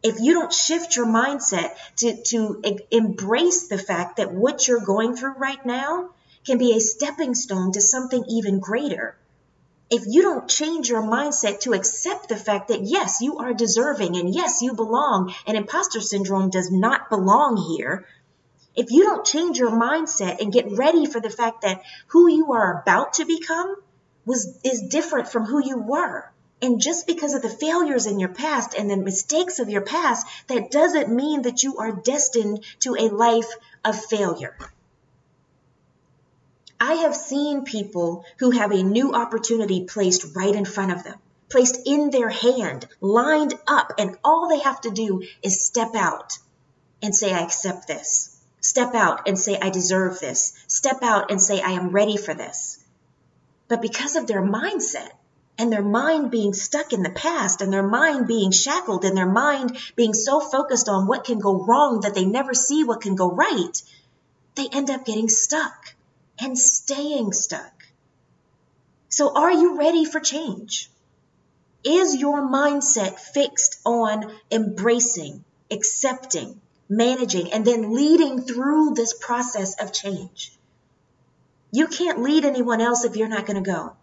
if 0.03 0.19
you 0.19 0.33
don't 0.33 0.53
shift 0.53 0.97
your 0.97 1.07
mindset 1.07 1.71
to, 1.97 2.17
to 2.25 2.63
embrace 2.91 3.69
the 3.69 3.79
fact 3.79 4.17
that 4.17 4.33
what 4.33 4.67
you're 4.67 4.81
going 4.81 5.15
through 5.15 5.35
right 5.35 5.65
now 5.65 6.11
can 6.45 6.59
be 6.59 6.75
a 6.75 6.81
stepping 6.81 7.35
stone 7.35 7.73
to 7.73 7.81
something 7.81 8.25
even 8.29 8.59
greater, 8.59 9.17
if 9.91 10.05
you 10.07 10.23
don't 10.23 10.49
change 10.49 10.89
your 10.89 11.03
mindset 11.03 11.61
to 11.61 11.75
accept 11.75 12.31
the 12.31 12.37
fact 12.37 12.69
that 12.69 12.81
yes, 12.83 13.19
you 13.21 13.39
are 13.39 13.53
deserving 13.53 14.17
and 14.17 14.35
yes, 14.35 14.63
you 14.63 14.73
belong, 14.73 15.35
and 15.47 15.55
imposter 15.55 16.01
syndrome 16.01 16.49
does 16.49 16.73
not 16.73 17.11
belong 17.11 17.59
here, 17.77 18.07
if 18.75 18.91
you 18.91 19.05
don't 19.05 19.27
change 19.27 19.59
your 19.59 19.71
mindset 19.71 20.41
and 20.41 20.53
get 20.53 20.71
ready 20.71 21.07
for 21.07 21.21
the 21.21 21.31
fact 21.31 21.63
that 21.63 21.83
who 22.09 22.29
you 22.29 22.53
are 22.53 22.81
about 22.81 23.15
to 23.15 23.25
become 23.25 23.77
was 24.25 24.59
is 24.65 24.83
different 24.83 25.29
from 25.29 25.45
who 25.45 25.63
you 25.65 25.79
were. 25.79 26.31
And 26.61 26.81
just 26.81 27.09
because 27.09 27.35
of 27.35 27.43
the 27.43 27.49
failures 27.49 28.07
in 28.07 28.21
your 28.21 28.29
past 28.29 28.75
and 28.75 28.89
the 28.89 28.97
mistakes 28.97 29.59
of 29.59 29.69
your 29.69 29.81
past, 29.81 30.27
that 30.47 30.71
doesn't 30.71 31.15
mean 31.15 31.43
that 31.43 31.65
you 31.65 31.79
are 31.79 31.91
destined 31.91 32.65
to 32.81 32.95
a 32.95 33.09
life 33.09 33.51
of 33.85 34.01
failure. 34.05 34.57
I 36.81 36.95
have 36.95 37.17
seen 37.17 37.65
people 37.65 38.25
who 38.39 38.53
have 38.53 38.71
a 38.71 38.83
new 38.83 39.13
opportunity 39.13 39.85
placed 39.85 40.37
right 40.37 40.55
in 40.55 40.65
front 40.65 40.93
of 40.93 41.05
them, 41.05 41.19
placed 41.49 41.81
in 41.85 42.11
their 42.11 42.29
hand, 42.29 42.87
lined 43.01 43.55
up, 43.67 43.93
and 43.99 44.17
all 44.25 44.49
they 44.49 44.61
have 44.61 44.81
to 44.83 44.91
do 44.91 45.23
is 45.43 45.65
step 45.65 45.95
out 45.97 46.39
and 47.03 47.15
say, 47.15 47.33
I 47.33 47.43
accept 47.43 47.89
this. 47.89 48.32
Step 48.63 48.95
out 48.95 49.29
and 49.29 49.39
say, 49.39 49.59
I 49.61 49.69
deserve 49.69 50.21
this. 50.21 50.55
Step 50.69 51.03
out 51.03 51.31
and 51.31 51.43
say, 51.43 51.61
I 51.61 51.73
am 51.73 51.91
ready 51.91 52.17
for 52.17 52.33
this. 52.33 52.79
But 53.69 53.83
because 53.83 54.17
of 54.17 54.27
their 54.27 54.41
mindset, 54.41 55.11
and 55.59 55.71
their 55.73 55.83
mind 55.83 56.31
being 56.31 56.55
stuck 56.55 56.93
in 56.93 57.03
the 57.03 57.11
past 57.11 57.61
and 57.61 57.73
their 57.73 57.87
mind 57.87 58.27
being 58.27 58.51
shackled 58.51 59.05
and 59.05 59.17
their 59.17 59.29
mind 59.31 59.77
being 59.97 60.15
so 60.15 60.41
focused 60.41 60.89
on 60.89 61.07
what 61.07 61.25
can 61.25 61.39
go 61.39 61.65
wrong 61.65 62.01
that 62.01 62.15
they 62.15 62.25
never 62.25 62.55
see 62.55 62.85
what 62.85 63.03
can 63.03 63.17
go 63.17 63.31
right, 63.31 63.83
they 64.55 64.69
end 64.73 64.91
up 64.91 65.05
getting 65.05 65.29
stuck 65.29 65.95
and 66.39 66.59
staying 66.59 67.33
stuck. 67.33 67.85
So, 69.09 69.37
are 69.37 69.53
you 69.53 69.77
ready 69.77 70.05
for 70.05 70.21
change? 70.21 70.89
Is 71.85 72.17
your 72.17 72.41
mindset 72.49 73.19
fixed 73.19 73.81
on 73.85 74.33
embracing, 74.51 75.45
accepting, 75.71 76.62
managing, 76.97 77.53
and 77.53 77.65
then 77.65 77.95
leading 77.95 78.43
through 78.43 78.95
this 78.95 79.15
process 79.15 79.81
of 79.81 79.93
change? 79.93 80.53
You 81.71 81.87
can't 81.87 82.23
lead 82.23 82.45
anyone 82.45 82.81
else 82.81 83.05
if 83.05 83.17
you're 83.17 83.29
not 83.29 83.47
going 83.47 83.63
to 83.63 83.71
go. 83.71 83.97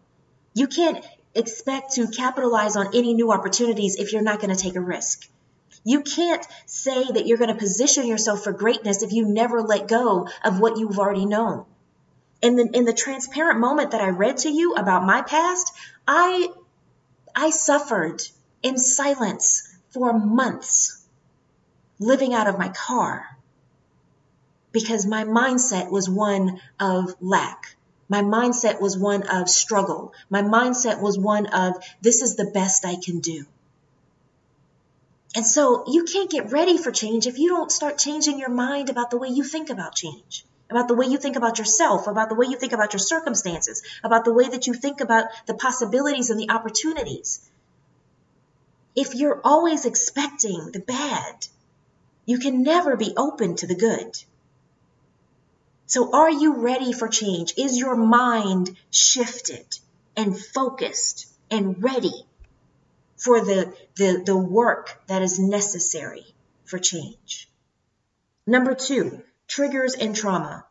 You 0.54 0.68
can't 0.68 1.06
expect 1.36 1.94
to 1.94 2.08
capitalize 2.08 2.76
on 2.76 2.96
any 2.96 3.14
new 3.14 3.32
opportunities 3.32 3.96
if 3.98 4.12
you're 4.12 4.24
not 4.24 4.42
going 4.42 4.56
to 4.56 4.62
take 4.62 4.76
a 4.76 4.82
risk. 4.82 5.30
You 5.84 6.02
can't 6.02 6.46
say 6.66 7.04
that 7.04 7.26
you're 7.26 7.38
going 7.38 7.54
to 7.54 7.60
position 7.60 8.08
yourself 8.08 8.44
for 8.44 8.52
greatness 8.52 9.04
if 9.04 9.14
you 9.14 9.28
never 9.28 9.62
let 9.62 9.88
go 9.88 10.28
of 10.44 10.60
what 10.60 10.78
you've 10.78 11.00
already 11.00 11.26
known. 11.26 11.66
And 12.42 12.58
then 12.58 12.72
in 12.74 12.86
the 12.86 12.94
transparent 12.94 13.60
moment 13.60 13.92
that 13.92 14.02
I 14.02 14.10
read 14.10 14.38
to 14.38 14.50
you 14.50 14.74
about 14.74 15.06
my 15.06 15.22
past, 15.22 15.72
I 16.08 16.50
I 17.36 17.52
suffered 17.52 18.22
in 18.64 18.78
silence 18.78 19.78
for 19.92 20.14
months 20.14 20.99
living 22.00 22.34
out 22.34 22.48
of 22.48 22.58
my 22.58 22.70
car 22.70 23.26
because 24.72 25.06
my 25.06 25.24
mindset 25.24 25.92
was 25.92 26.10
one 26.10 26.60
of 26.80 27.16
lack. 27.22 27.76
My 28.08 28.22
mindset 28.22 28.82
was 28.82 28.98
one 28.98 29.24
of 29.24 29.50
struggle. 29.50 30.14
My 30.30 30.42
mindset 30.42 31.02
was 31.02 31.18
one 31.18 31.48
of 31.48 31.76
this 32.02 32.22
is 32.22 32.36
the 32.36 32.46
best 32.46 32.86
I 32.86 32.96
can 32.96 33.20
do. 33.20 33.46
And 35.36 35.46
so 35.46 35.84
you 35.88 36.06
can't 36.06 36.32
get 36.32 36.52
ready 36.52 36.78
for 36.78 36.92
change 36.92 37.28
if 37.28 37.38
you 37.38 37.50
don't 37.50 37.72
start 37.72 38.00
changing 38.00 38.40
your 38.40 38.50
mind 38.50 38.90
about 38.90 39.12
the 39.12 39.18
way 39.18 39.28
you 39.28 39.44
think 39.44 39.70
about 39.70 39.94
change, 39.94 40.44
about 40.72 40.88
the 40.88 40.96
way 40.96 41.06
you 41.06 41.18
think 41.18 41.36
about 41.36 41.60
yourself, 41.60 42.08
about 42.08 42.30
the 42.30 42.36
way 42.36 42.48
you 42.48 42.58
think 42.58 42.74
about 42.74 42.94
your 42.94 43.00
circumstances, 43.00 43.84
about 44.04 44.26
the 44.26 44.34
way 44.34 44.50
that 44.50 44.66
you 44.66 44.74
think 44.74 45.02
about 45.02 45.28
the 45.46 45.54
possibilities 45.54 46.32
and 46.32 46.40
the 46.40 46.50
opportunities. 46.50 47.48
If 48.96 49.14
you're 49.14 49.40
always 49.44 49.86
expecting 49.86 50.72
the 50.72 50.80
bad, 50.80 51.48
you 52.30 52.38
can 52.38 52.62
never 52.62 52.96
be 52.96 53.12
open 53.18 53.56
to 53.56 53.66
the 53.66 53.74
good. 53.74 54.16
So, 55.88 56.14
are 56.14 56.30
you 56.30 56.58
ready 56.58 56.94
for 56.94 57.08
change? 57.08 57.56
Is 57.58 57.80
your 57.80 57.96
mind 57.96 58.78
shifted 58.92 59.66
and 60.16 60.40
focused 60.40 61.28
and 61.50 61.84
ready 61.84 62.28
for 63.18 63.44
the, 63.44 63.74
the, 63.96 64.22
the 64.24 64.38
work 64.38 65.02
that 65.08 65.24
is 65.24 65.40
necessary 65.40 66.24
for 66.66 66.78
change? 66.78 67.50
Number 68.46 68.76
two, 68.76 69.24
triggers 69.48 69.96
and 69.96 70.16
trauma. 70.16 70.66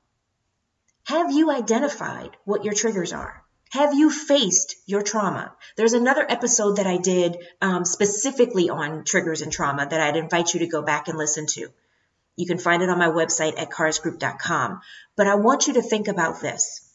Have 1.06 1.32
you 1.32 1.50
identified 1.50 2.36
what 2.44 2.64
your 2.64 2.74
triggers 2.74 3.12
are? 3.12 3.42
Have 3.70 3.92
you 3.92 4.10
faced 4.10 4.76
your 4.86 5.02
trauma? 5.02 5.52
There's 5.76 5.92
another 5.92 6.24
episode 6.26 6.76
that 6.76 6.86
I 6.86 6.96
did 6.96 7.36
um, 7.60 7.84
specifically 7.84 8.70
on 8.70 9.04
triggers 9.04 9.42
and 9.42 9.52
trauma 9.52 9.86
that 9.88 10.00
I'd 10.00 10.16
invite 10.16 10.54
you 10.54 10.60
to 10.60 10.66
go 10.66 10.80
back 10.80 11.08
and 11.08 11.18
listen 11.18 11.46
to. 11.48 11.68
You 12.36 12.46
can 12.46 12.58
find 12.58 12.82
it 12.82 12.88
on 12.88 12.98
my 12.98 13.08
website 13.08 13.60
at 13.60 13.70
karsgroup.com. 13.70 14.80
But 15.16 15.26
I 15.26 15.34
want 15.34 15.66
you 15.66 15.74
to 15.74 15.82
think 15.82 16.08
about 16.08 16.40
this. 16.40 16.88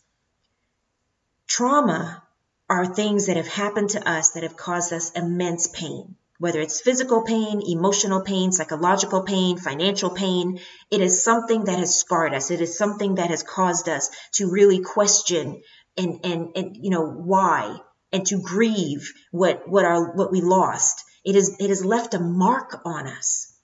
Trauma 1.47 2.23
are 2.69 2.85
things 2.85 3.27
that 3.27 3.37
have 3.37 3.47
happened 3.47 3.91
to 3.91 4.09
us 4.09 4.31
that 4.31 4.43
have 4.43 4.57
caused 4.57 4.93
us 4.93 5.11
immense 5.11 5.67
pain. 5.67 6.15
Whether 6.39 6.59
it's 6.59 6.81
physical 6.81 7.21
pain, 7.21 7.61
emotional 7.61 8.21
pain, 8.21 8.51
psychological 8.51 9.21
pain, 9.23 9.57
financial 9.57 10.09
pain, 10.09 10.59
it 10.89 11.01
is 11.01 11.23
something 11.23 11.65
that 11.65 11.77
has 11.77 11.93
scarred 11.93 12.33
us. 12.33 12.49
It 12.49 12.61
is 12.61 12.77
something 12.77 13.15
that 13.15 13.29
has 13.29 13.43
caused 13.43 13.87
us 13.87 14.09
to 14.33 14.49
really 14.49 14.79
question 14.79 15.61
and, 15.97 16.25
and, 16.25 16.49
and 16.55 16.77
you 16.77 16.89
know, 16.89 17.05
why 17.05 17.77
and 18.11 18.25
to 18.27 18.39
grieve 18.41 19.11
what, 19.31 19.67
what 19.67 19.85
our, 19.85 20.13
what 20.15 20.31
we 20.31 20.41
lost. 20.41 21.03
It 21.25 21.35
is, 21.35 21.55
it 21.59 21.69
has 21.69 21.83
left 21.83 22.13
a 22.13 22.19
mark 22.19 22.81
on 22.85 23.07
us. 23.07 23.57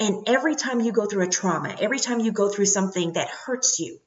And 0.00 0.28
every 0.28 0.54
time 0.54 0.80
you 0.80 0.92
go 0.92 1.06
through 1.06 1.26
a 1.26 1.30
trauma, 1.30 1.76
every 1.80 1.98
time 1.98 2.20
you 2.20 2.32
go 2.32 2.48
through 2.48 2.66
something 2.66 3.12
that 3.12 3.28
hurts 3.28 3.78
you, 3.78 3.98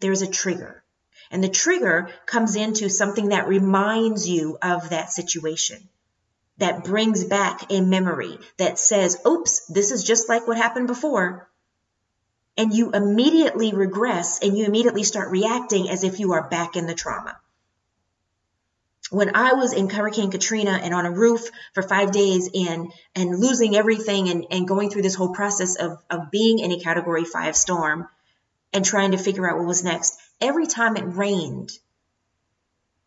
there's 0.00 0.22
a 0.22 0.30
trigger. 0.30 0.82
And 1.30 1.42
the 1.42 1.48
trigger 1.48 2.08
comes 2.26 2.56
into 2.56 2.88
something 2.88 3.28
that 3.28 3.48
reminds 3.48 4.28
you 4.28 4.58
of 4.62 4.90
that 4.90 5.10
situation, 5.10 5.88
that 6.58 6.84
brings 6.84 7.24
back 7.24 7.70
a 7.70 7.80
memory 7.80 8.38
that 8.56 8.78
says, 8.78 9.20
oops, 9.26 9.66
this 9.66 9.90
is 9.90 10.04
just 10.04 10.28
like 10.28 10.46
what 10.46 10.56
happened 10.56 10.86
before. 10.86 11.50
And 12.56 12.72
you 12.72 12.90
immediately 12.90 13.74
regress 13.74 14.38
and 14.40 14.56
you 14.56 14.64
immediately 14.64 15.02
start 15.02 15.30
reacting 15.30 15.90
as 15.90 16.04
if 16.04 16.20
you 16.20 16.32
are 16.32 16.48
back 16.48 16.76
in 16.76 16.86
the 16.86 16.94
trauma 16.94 17.36
when 19.10 19.36
I 19.36 19.52
was 19.52 19.72
in 19.72 19.88
Hurricane 19.88 20.30
Katrina 20.30 20.80
and 20.82 20.92
on 20.92 21.06
a 21.06 21.10
roof 21.10 21.48
for 21.74 21.82
five 21.82 22.10
days 22.10 22.50
and 22.52 22.92
and 23.14 23.38
losing 23.38 23.76
everything 23.76 24.28
and, 24.28 24.46
and 24.50 24.66
going 24.66 24.90
through 24.90 25.02
this 25.02 25.14
whole 25.14 25.32
process 25.32 25.76
of, 25.76 25.98
of 26.10 26.30
being 26.30 26.58
in 26.58 26.72
a 26.72 26.80
category 26.80 27.24
five 27.24 27.56
storm 27.56 28.08
and 28.72 28.84
trying 28.84 29.12
to 29.12 29.18
figure 29.18 29.48
out 29.48 29.58
what 29.58 29.66
was 29.66 29.84
next, 29.84 30.18
every 30.40 30.66
time 30.66 30.96
it 30.96 31.04
rained 31.04 31.70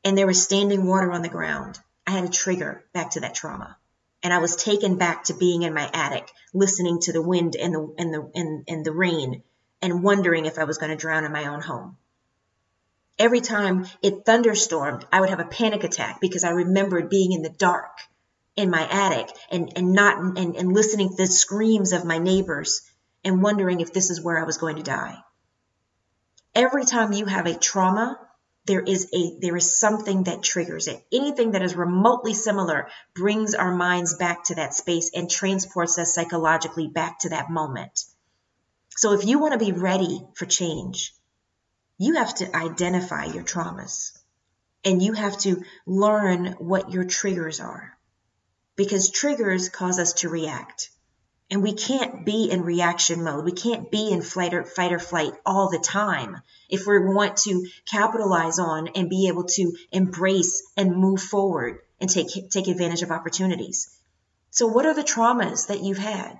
and 0.04 0.18
there 0.18 0.28
was 0.28 0.42
standing 0.42 0.86
water 0.86 1.12
on 1.12 1.22
the 1.22 1.30
ground, 1.30 1.78
I 2.08 2.12
had 2.12 2.24
a 2.24 2.30
trigger 2.30 2.84
back 2.94 3.12
to 3.12 3.20
that 3.22 3.36
trauma. 3.36 3.78
And 4.22 4.34
I 4.34 4.40
was 4.40 4.56
taken 4.56 4.98
back 4.98 5.26
to 5.26 5.34
being 5.34 5.64
in 5.64 5.74
my 5.74 5.90
attic, 5.94 6.30
listening 6.54 7.00
to 7.02 7.14
the 7.14 7.22
wind 7.22 7.56
and 7.56 7.74
the 7.74 7.96
and 7.98 8.14
the 8.14 8.32
and, 8.36 8.64
and 8.68 8.86
the 8.86 8.92
rain 8.92 9.44
and 9.82 10.04
wondering 10.04 10.46
if 10.46 10.60
I 10.60 10.66
was 10.66 10.78
going 10.78 10.92
to 10.92 10.98
drown 10.98 11.24
in 11.24 11.32
my 11.32 11.46
own 11.46 11.62
home 11.62 11.98
every 13.20 13.42
time 13.42 13.86
it 14.02 14.26
thunderstormed, 14.26 15.06
I 15.12 15.20
would 15.20 15.30
have 15.30 15.42
a 15.42 15.46
panic 15.46 15.84
attack 15.84 16.22
because 16.22 16.44
I 16.44 16.52
remembered 16.52 17.10
being 17.10 17.34
in 17.34 17.42
the 17.42 17.50
dark 17.50 18.00
in 18.56 18.70
my 18.70 18.88
attic 18.90 19.30
and, 19.52 19.72
and 19.76 19.92
not 19.92 20.18
and, 20.18 20.56
and 20.56 20.74
listening 20.74 21.10
to 21.10 21.16
the 21.18 21.28
screams 21.28 21.92
of 21.92 22.06
my 22.06 22.18
neighbors 22.18 22.82
and 23.24 23.44
wondering 23.44 23.82
if 23.82 23.94
this 23.94 24.10
is 24.10 24.24
where 24.24 24.40
I 24.40 24.46
was 24.46 24.58
going 24.58 24.78
to 24.78 24.84
die. 24.84 25.18
Every 26.56 26.86
time 26.86 27.12
you 27.14 27.26
have 27.26 27.46
a 27.46 27.58
trauma, 27.58 28.18
there 28.70 28.82
is 28.82 29.10
a 29.16 29.40
there 29.42 29.58
is 29.58 29.80
something 29.80 30.26
that 30.26 30.44
triggers 30.44 30.88
it. 30.88 31.04
Anything 31.12 31.52
that 31.52 31.64
is 31.64 31.76
remotely 31.76 32.36
similar 32.36 32.88
brings 33.16 33.56
our 33.56 33.74
minds 33.76 34.16
back 34.16 34.44
to 34.44 34.56
that 34.56 34.76
space 34.76 35.10
and 35.16 35.28
transports 35.28 35.98
us 35.98 36.14
psychologically 36.14 36.88
back 36.88 37.18
to 37.22 37.30
that 37.30 37.50
moment. 37.50 38.04
So 38.92 39.14
if 39.14 39.26
you 39.26 39.40
want 39.40 39.54
to 39.54 39.66
be 39.66 39.72
ready 39.72 40.22
for 40.36 40.46
change, 40.46 41.16
you 41.98 42.14
have 42.18 42.36
to 42.36 42.56
identify 42.56 43.26
your 43.26 43.44
traumas 43.44 44.16
and 44.86 45.02
you 45.02 45.14
have 45.14 45.40
to 45.40 45.64
learn 45.88 46.54
what 46.60 46.92
your 46.92 47.06
triggers 47.06 47.60
are 47.60 47.98
because 48.76 49.10
triggers 49.10 49.70
cause 49.70 49.98
us 49.98 50.14
to 50.22 50.30
react. 50.30 50.92
And 51.52 51.64
we 51.64 51.74
can't 51.74 52.26
be 52.26 52.50
in 52.52 52.62
reaction 52.62 53.24
mode. 53.24 53.44
We 53.44 53.52
can't 53.52 53.90
be 53.90 54.12
in 54.12 54.22
flight 54.22 54.54
or 54.54 54.64
fight 54.64 54.94
or 54.94 55.00
flight 55.00 55.34
all 55.46 55.70
the 55.70 55.80
time 55.80 56.42
if 56.70 56.86
we 56.86 57.00
want 57.00 57.38
to 57.38 57.68
capitalize 57.90 58.60
on 58.60 58.90
and 58.90 59.10
be 59.10 59.28
able 59.28 59.46
to 59.46 59.74
embrace 59.92 60.62
and 60.78 60.96
move 60.96 61.22
forward 61.22 61.80
and 62.00 62.10
take 62.10 62.28
take 62.52 62.68
advantage 62.68 63.02
of 63.02 63.12
opportunities. 63.12 63.90
So 64.52 64.68
what 64.68 64.86
are 64.86 64.94
the 64.94 65.04
traumas 65.04 65.68
that 65.68 65.82
you've 65.82 65.98
had? 65.98 66.40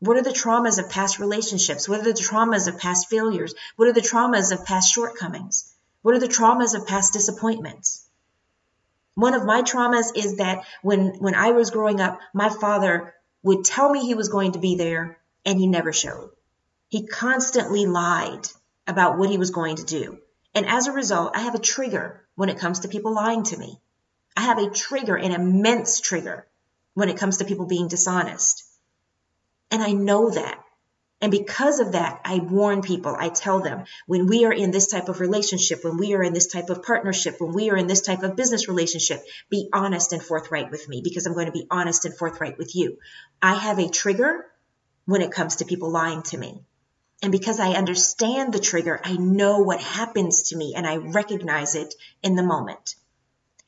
What 0.00 0.16
are 0.16 0.22
the 0.22 0.30
traumas 0.30 0.78
of 0.78 0.90
past 0.90 1.18
relationships? 1.18 1.88
What 1.88 2.00
are 2.00 2.04
the 2.04 2.12
traumas 2.12 2.68
of 2.68 2.78
past 2.78 3.08
failures? 3.08 3.54
What 3.76 3.88
are 3.88 3.92
the 3.92 4.00
traumas 4.00 4.52
of 4.52 4.64
past 4.64 4.92
shortcomings? 4.92 5.72
What 6.02 6.14
are 6.14 6.20
the 6.20 6.28
traumas 6.28 6.74
of 6.74 6.86
past 6.86 7.12
disappointments? 7.12 8.04
One 9.14 9.34
of 9.34 9.44
my 9.44 9.62
traumas 9.62 10.12
is 10.14 10.36
that 10.36 10.64
when, 10.82 11.18
when 11.18 11.34
I 11.34 11.50
was 11.50 11.70
growing 11.70 12.00
up, 12.00 12.20
my 12.32 12.48
father 12.48 13.14
would 13.42 13.64
tell 13.64 13.90
me 13.90 14.00
he 14.00 14.14
was 14.14 14.28
going 14.28 14.52
to 14.52 14.58
be 14.58 14.76
there 14.76 15.18
and 15.44 15.58
he 15.58 15.66
never 15.66 15.92
showed. 15.92 16.30
He 16.88 17.06
constantly 17.06 17.86
lied 17.86 18.46
about 18.86 19.18
what 19.18 19.30
he 19.30 19.38
was 19.38 19.50
going 19.50 19.76
to 19.76 19.84
do. 19.84 20.18
And 20.54 20.66
as 20.66 20.86
a 20.86 20.92
result, 20.92 21.36
I 21.36 21.40
have 21.40 21.54
a 21.54 21.60
trigger 21.60 22.26
when 22.34 22.48
it 22.48 22.58
comes 22.58 22.80
to 22.80 22.88
people 22.88 23.14
lying 23.14 23.42
to 23.44 23.56
me. 23.56 23.78
I 24.36 24.42
have 24.42 24.58
a 24.58 24.70
trigger, 24.70 25.16
an 25.16 25.32
immense 25.32 26.00
trigger 26.00 26.46
when 26.94 27.08
it 27.08 27.18
comes 27.18 27.38
to 27.38 27.44
people 27.44 27.66
being 27.66 27.88
dishonest. 27.88 28.64
And 29.70 29.82
I 29.82 29.92
know 29.92 30.30
that. 30.30 30.62
And 31.20 31.32
because 31.32 31.80
of 31.80 31.92
that, 31.92 32.20
I 32.24 32.38
warn 32.38 32.80
people, 32.80 33.16
I 33.18 33.28
tell 33.28 33.60
them 33.60 33.84
when 34.06 34.28
we 34.28 34.44
are 34.44 34.52
in 34.52 34.70
this 34.70 34.86
type 34.86 35.08
of 35.08 35.18
relationship, 35.18 35.82
when 35.82 35.96
we 35.96 36.14
are 36.14 36.22
in 36.22 36.32
this 36.32 36.46
type 36.46 36.70
of 36.70 36.84
partnership, 36.84 37.40
when 37.40 37.52
we 37.52 37.70
are 37.70 37.76
in 37.76 37.88
this 37.88 38.02
type 38.02 38.22
of 38.22 38.36
business 38.36 38.68
relationship, 38.68 39.24
be 39.50 39.68
honest 39.72 40.12
and 40.12 40.22
forthright 40.22 40.70
with 40.70 40.88
me 40.88 41.00
because 41.02 41.26
I'm 41.26 41.34
going 41.34 41.46
to 41.46 41.52
be 41.52 41.66
honest 41.70 42.04
and 42.04 42.16
forthright 42.16 42.56
with 42.56 42.76
you. 42.76 42.98
I 43.42 43.54
have 43.54 43.80
a 43.80 43.88
trigger 43.88 44.46
when 45.06 45.22
it 45.22 45.32
comes 45.32 45.56
to 45.56 45.64
people 45.64 45.90
lying 45.90 46.22
to 46.22 46.38
me. 46.38 46.62
And 47.20 47.32
because 47.32 47.58
I 47.58 47.72
understand 47.72 48.52
the 48.52 48.60
trigger, 48.60 49.00
I 49.02 49.16
know 49.16 49.58
what 49.58 49.80
happens 49.80 50.50
to 50.50 50.56
me 50.56 50.74
and 50.76 50.86
I 50.86 50.98
recognize 50.98 51.74
it 51.74 51.94
in 52.22 52.36
the 52.36 52.44
moment. 52.44 52.94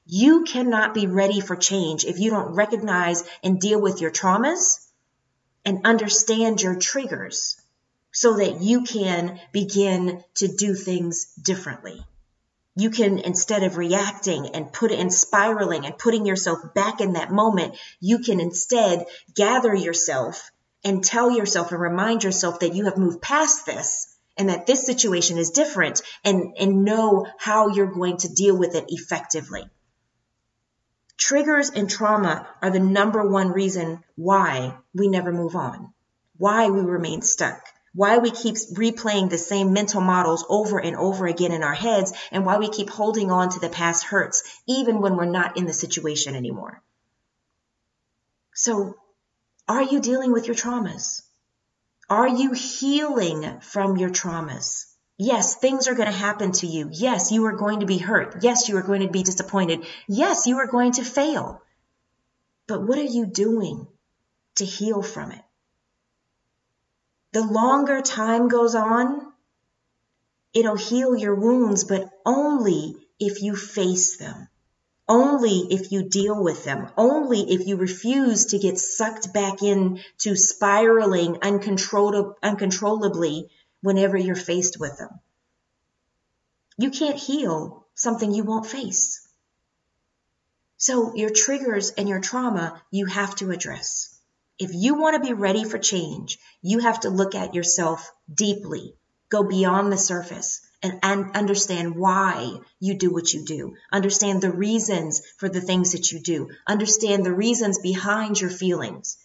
You 0.07 0.45
cannot 0.45 0.95
be 0.95 1.09
ready 1.09 1.41
for 1.41 1.57
change 1.57 2.05
if 2.05 2.21
you 2.21 2.31
don't 2.31 2.55
recognize 2.55 3.25
and 3.43 3.61
deal 3.61 3.81
with 3.81 4.01
your 4.01 4.13
traumas 4.13 4.87
and 5.65 5.87
understand 5.87 6.63
your 6.63 6.77
triggers 6.77 7.61
so 8.13 8.37
that 8.37 8.61
you 8.61 8.83
can 8.83 9.41
begin 9.53 10.23
to 10.35 10.49
do 10.49 10.75
things 10.75 11.27
differently. 11.35 12.05
You 12.77 12.91
can, 12.91 13.19
instead 13.19 13.63
of 13.63 13.77
reacting 13.77 14.55
and 14.55 14.73
put 14.73 14.93
and 14.93 15.13
spiraling 15.13 15.85
and 15.85 15.99
putting 15.99 16.25
yourself 16.25 16.59
back 16.75 17.01
in 17.01 17.15
that 17.15 17.31
moment, 17.31 17.77
you 18.01 18.21
can 18.21 18.41
instead 18.41 19.07
gather 19.35 19.75
yourself 19.75 20.51
and 20.85 21.05
tell 21.05 21.31
yourself 21.31 21.73
and 21.73 21.81
remind 21.81 22.25
yourself 22.25 22.61
that 22.61 22.75
you 22.75 22.87
have 22.87 22.97
moved 22.97 23.21
past 23.21 23.67
this 23.67 24.17
and 24.37 24.49
that 24.49 24.67
this 24.67 24.87
situation 24.87 25.37
is 25.37 25.51
different 25.51 26.01
and, 26.25 26.55
and 26.59 26.85
know 26.85 27.27
how 27.39 27.69
you're 27.69 27.93
going 27.93 28.17
to 28.17 28.33
deal 28.33 28.57
with 28.57 28.75
it 28.75 28.87
effectively. 28.89 29.65
Triggers 31.21 31.69
and 31.69 31.89
trauma 31.89 32.49
are 32.63 32.71
the 32.71 32.81
number 32.81 33.23
one 33.29 33.53
reason 33.53 34.03
why 34.17 34.75
we 34.95 35.07
never 35.07 35.31
move 35.31 35.55
on, 35.55 35.93
why 36.39 36.71
we 36.71 36.81
remain 36.81 37.21
stuck, 37.21 37.63
why 37.95 38.17
we 38.17 38.31
keep 38.31 38.55
replaying 38.55 39.29
the 39.29 39.37
same 39.37 39.75
mental 39.75 40.01
models 40.01 40.47
over 40.49 40.81
and 40.81 40.97
over 40.97 41.27
again 41.27 41.53
in 41.53 41.63
our 41.63 41.75
heads, 41.75 42.15
and 42.33 42.47
why 42.47 42.57
we 42.57 42.71
keep 42.71 42.89
holding 42.89 43.31
on 43.31 43.51
to 43.51 43.61
the 43.61 43.69
past 43.69 44.05
hurts, 44.05 44.43
even 44.67 45.03
when 45.03 45.15
we're 45.15 45.27
not 45.27 45.59
in 45.59 45.67
the 45.67 45.75
situation 45.75 46.35
anymore. 46.35 46.83
So, 48.55 48.95
are 49.69 49.83
you 49.83 50.01
dealing 50.01 50.33
with 50.33 50.47
your 50.47 50.57
traumas? 50.57 51.21
Are 52.09 52.29
you 52.29 52.53
healing 52.53 53.61
from 53.61 53.99
your 53.99 54.11
traumas? 54.11 54.87
Yes, 55.23 55.55
things 55.55 55.87
are 55.87 55.95
going 55.95 56.11
to 56.11 56.17
happen 56.17 56.53
to 56.53 56.67
you. 56.67 56.89
Yes, 56.91 57.31
you 57.31 57.45
are 57.45 57.53
going 57.53 57.81
to 57.81 57.87
be 57.87 57.99
hurt. 57.99 58.37
Yes, 58.41 58.71
you 58.71 58.79
are 58.79 58.83
going 58.83 59.03
to 59.03 59.11
be 59.11 59.23
disappointed. 59.23 59.85
Yes, 60.09 60.47
you 60.47 60.57
are 60.61 60.67
going 60.67 60.93
to 60.93 61.05
fail. 61.05 61.61
But 62.67 62.87
what 62.87 62.99
are 62.99 63.03
you 63.03 63.27
doing 63.27 63.87
to 64.55 64.65
heal 64.65 65.03
from 65.03 65.33
it? 65.33 65.43
The 67.33 67.43
longer 67.43 68.01
time 68.01 68.49
goes 68.49 68.75
on, 68.75 69.31
it'll 70.55 70.77
heal 70.77 71.15
your 71.15 71.35
wounds, 71.35 71.85
but 71.85 72.09
only 72.25 72.97
if 73.19 73.43
you 73.43 73.55
face 73.55 74.17
them. 74.17 74.49
Only 75.07 75.67
if 75.71 75.93
you 75.93 76.09
deal 76.09 76.43
with 76.43 76.65
them. 76.65 76.89
Only 76.97 77.53
if 77.53 77.67
you 77.67 77.77
refuse 77.77 78.47
to 78.47 78.59
get 78.59 78.79
sucked 78.79 79.35
back 79.35 79.63
into 79.63 80.35
spiraling 80.35 81.37
uncontrollably 81.43 83.51
whenever 83.83 84.17
you're 84.17 84.37
faced 84.37 84.79
with 84.79 84.97
them. 84.99 85.21
You 86.77 86.91
can't 86.91 87.19
heal 87.19 87.87
something 87.95 88.33
you 88.33 88.45
won't 88.45 88.67
face. 88.67 89.27
So 90.77 91.15
your 91.15 91.31
triggers 91.31 91.91
and 91.91 92.09
your 92.09 92.21
trauma, 92.21 92.81
you 92.91 93.07
have 93.07 93.37
to 93.37 93.51
address. 93.51 94.19
If 94.59 94.71
you 94.73 94.95
want 94.95 95.15
to 95.15 95.29
be 95.29 95.35
ready 95.35 95.65
for 95.65 95.79
change, 95.79 96.39
you 96.63 96.79
have 96.81 97.01
to 97.01 97.11
look 97.11 97.35
at 97.35 97.55
yourself 97.55 98.11
deeply, 98.33 98.95
go 99.29 99.43
beyond 99.43 99.93
the 99.93 99.99
surface 99.99 100.61
and, 100.83 100.99
and 101.03 101.37
understand 101.37 101.97
why 101.97 102.59
you 102.79 102.95
do 102.95 103.11
what 103.13 103.33
you 103.33 103.45
do. 103.45 103.75
Understand 103.93 104.41
the 104.41 104.51
reasons 104.51 105.23
for 105.37 105.49
the 105.49 105.61
things 105.61 105.93
that 105.93 106.13
you 106.13 106.21
do. 106.21 106.49
Understand 106.67 107.25
the 107.25 107.35
reasons 107.35 107.79
behind 107.79 108.41
your 108.41 108.51
feelings 108.51 109.19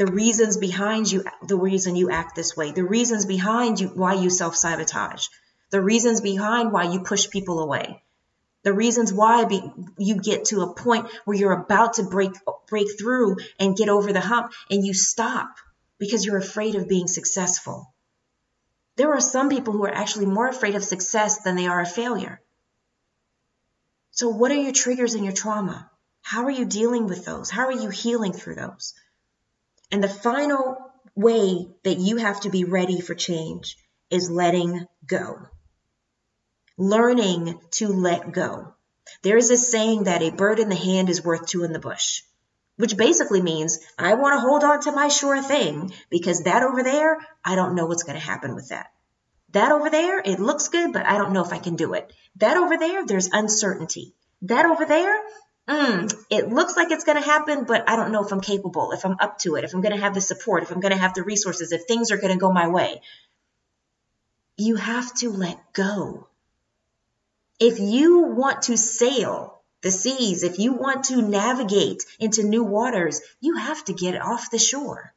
the 0.00 0.06
reasons 0.06 0.56
behind 0.56 1.12
you 1.12 1.22
the 1.46 1.56
reason 1.56 1.94
you 1.94 2.10
act 2.10 2.34
this 2.34 2.56
way 2.56 2.72
the 2.72 2.82
reasons 2.82 3.26
behind 3.26 3.78
you 3.78 3.88
why 3.88 4.14
you 4.14 4.30
self-sabotage 4.30 5.26
the 5.70 5.80
reasons 5.88 6.22
behind 6.22 6.72
why 6.72 6.84
you 6.84 7.00
push 7.00 7.28
people 7.28 7.60
away 7.60 8.02
the 8.62 8.72
reasons 8.72 9.12
why 9.12 9.44
be, 9.44 9.60
you 9.98 10.16
get 10.16 10.46
to 10.46 10.62
a 10.62 10.72
point 10.74 11.10
where 11.24 11.36
you're 11.36 11.60
about 11.64 11.94
to 11.94 12.02
break 12.02 12.32
break 12.68 12.88
through 12.98 13.36
and 13.58 13.76
get 13.76 13.90
over 13.90 14.12
the 14.12 14.20
hump 14.20 14.52
and 14.70 14.86
you 14.86 14.94
stop 14.94 15.54
because 15.98 16.24
you're 16.24 16.38
afraid 16.38 16.74
of 16.74 16.88
being 16.88 17.06
successful. 17.06 17.92
There 18.96 19.12
are 19.14 19.20
some 19.20 19.48
people 19.48 19.72
who 19.72 19.84
are 19.84 19.94
actually 20.02 20.26
more 20.26 20.48
afraid 20.48 20.74
of 20.74 20.84
success 20.84 21.42
than 21.42 21.56
they 21.56 21.68
are 21.68 21.80
of 21.80 21.92
failure. 21.92 22.40
So 24.10 24.28
what 24.28 24.50
are 24.50 24.62
your 24.66 24.72
triggers 24.72 25.14
and 25.14 25.24
your 25.24 25.32
trauma? 25.32 25.90
How 26.20 26.44
are 26.44 26.50
you 26.50 26.66
dealing 26.66 27.06
with 27.06 27.24
those? 27.24 27.48
How 27.48 27.66
are 27.66 27.80
you 27.84 27.88
healing 27.88 28.34
through 28.34 28.56
those 28.56 28.94
and 29.90 30.02
the 30.02 30.08
final 30.08 30.76
way 31.14 31.68
that 31.84 31.98
you 31.98 32.16
have 32.16 32.40
to 32.40 32.50
be 32.50 32.64
ready 32.64 33.00
for 33.00 33.14
change 33.14 33.76
is 34.10 34.30
letting 34.30 34.86
go. 35.06 35.38
Learning 36.76 37.60
to 37.72 37.88
let 37.88 38.32
go. 38.32 38.74
There 39.22 39.36
is 39.36 39.50
a 39.50 39.56
saying 39.56 40.04
that 40.04 40.22
a 40.22 40.30
bird 40.30 40.60
in 40.60 40.68
the 40.68 40.76
hand 40.76 41.10
is 41.10 41.24
worth 41.24 41.46
two 41.46 41.64
in 41.64 41.72
the 41.72 41.78
bush, 41.78 42.22
which 42.76 42.96
basically 42.96 43.42
means 43.42 43.78
I 43.98 44.14
want 44.14 44.34
to 44.34 44.40
hold 44.40 44.64
on 44.64 44.80
to 44.82 44.92
my 44.92 45.08
sure 45.08 45.42
thing 45.42 45.92
because 46.10 46.44
that 46.44 46.62
over 46.62 46.82
there, 46.82 47.18
I 47.44 47.56
don't 47.56 47.74
know 47.74 47.86
what's 47.86 48.04
going 48.04 48.18
to 48.18 48.24
happen 48.24 48.54
with 48.54 48.68
that. 48.68 48.90
That 49.50 49.72
over 49.72 49.90
there, 49.90 50.20
it 50.20 50.38
looks 50.38 50.68
good, 50.68 50.92
but 50.92 51.06
I 51.06 51.18
don't 51.18 51.32
know 51.32 51.44
if 51.44 51.52
I 51.52 51.58
can 51.58 51.74
do 51.74 51.94
it. 51.94 52.12
That 52.36 52.56
over 52.56 52.78
there, 52.78 53.04
there's 53.04 53.28
uncertainty. 53.32 54.14
That 54.42 54.64
over 54.64 54.86
there, 54.86 55.20
mm, 55.70 56.24
it 56.30 56.48
looks 56.48 56.76
like 56.76 56.90
it's 56.90 57.04
going 57.04 57.18
to 57.18 57.24
happen, 57.24 57.64
but 57.64 57.88
I 57.88 57.96
don't 57.96 58.12
know 58.12 58.24
if 58.24 58.32
I'm 58.32 58.40
capable, 58.40 58.92
if 58.92 59.04
I'm 59.04 59.16
up 59.20 59.38
to 59.40 59.54
it, 59.56 59.64
if 59.64 59.74
I'm 59.74 59.80
going 59.80 59.94
to 59.94 60.00
have 60.00 60.14
the 60.14 60.20
support, 60.20 60.62
if 60.62 60.72
I'm 60.72 60.80
going 60.80 60.92
to 60.92 60.98
have 60.98 61.14
the 61.14 61.22
resources, 61.22 61.72
if 61.72 61.84
things 61.84 62.10
are 62.10 62.16
going 62.16 62.32
to 62.32 62.38
go 62.38 62.52
my 62.52 62.68
way. 62.68 63.02
You 64.56 64.76
have 64.76 65.14
to 65.18 65.30
let 65.30 65.72
go. 65.72 66.26
If 67.58 67.78
you 67.78 68.22
want 68.22 68.62
to 68.62 68.76
sail 68.76 69.62
the 69.82 69.90
seas, 69.90 70.42
if 70.42 70.58
you 70.58 70.74
want 70.74 71.04
to 71.04 71.22
navigate 71.22 72.04
into 72.18 72.42
new 72.42 72.64
waters, 72.64 73.20
you 73.40 73.56
have 73.56 73.84
to 73.86 73.92
get 73.92 74.20
off 74.20 74.50
the 74.50 74.58
shore. 74.58 75.14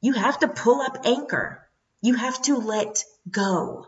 You 0.00 0.14
have 0.14 0.40
to 0.40 0.48
pull 0.48 0.80
up 0.80 1.04
anchor. 1.04 1.68
You 2.00 2.14
have 2.14 2.42
to 2.42 2.56
let 2.56 3.04
go. 3.30 3.86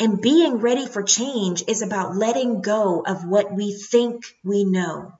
And 0.00 0.22
being 0.22 0.56
ready 0.56 0.86
for 0.86 1.02
change 1.02 1.62
is 1.68 1.82
about 1.82 2.16
letting 2.16 2.62
go 2.62 3.02
of 3.06 3.26
what 3.26 3.52
we 3.52 3.74
think 3.74 4.24
we 4.42 4.64
know. 4.64 5.12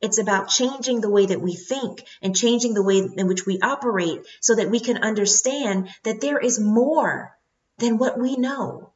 It's 0.00 0.18
about 0.18 0.48
changing 0.48 1.00
the 1.00 1.10
way 1.10 1.26
that 1.26 1.40
we 1.40 1.54
think 1.54 2.04
and 2.22 2.34
changing 2.34 2.72
the 2.72 2.82
way 2.82 2.98
in 2.98 3.26
which 3.26 3.44
we 3.44 3.58
operate 3.60 4.22
so 4.40 4.54
that 4.54 4.70
we 4.70 4.78
can 4.78 4.98
understand 4.98 5.90
that 6.04 6.20
there 6.20 6.38
is 6.38 6.60
more 6.60 7.36
than 7.78 7.98
what 7.98 8.18
we 8.20 8.36
know. 8.36 8.92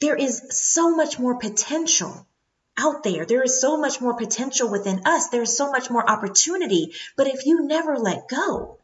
There 0.00 0.16
is 0.16 0.42
so 0.50 0.96
much 0.96 1.18
more 1.18 1.38
potential 1.38 2.26
out 2.78 3.02
there. 3.02 3.26
There 3.26 3.42
is 3.42 3.60
so 3.60 3.76
much 3.76 4.00
more 4.00 4.14
potential 4.14 4.70
within 4.70 5.02
us. 5.04 5.28
There 5.28 5.42
is 5.42 5.54
so 5.54 5.70
much 5.70 5.90
more 5.90 6.08
opportunity. 6.10 6.94
But 7.18 7.28
if 7.28 7.44
you 7.44 7.66
never 7.66 7.98
let 7.98 8.28
go, 8.28 8.78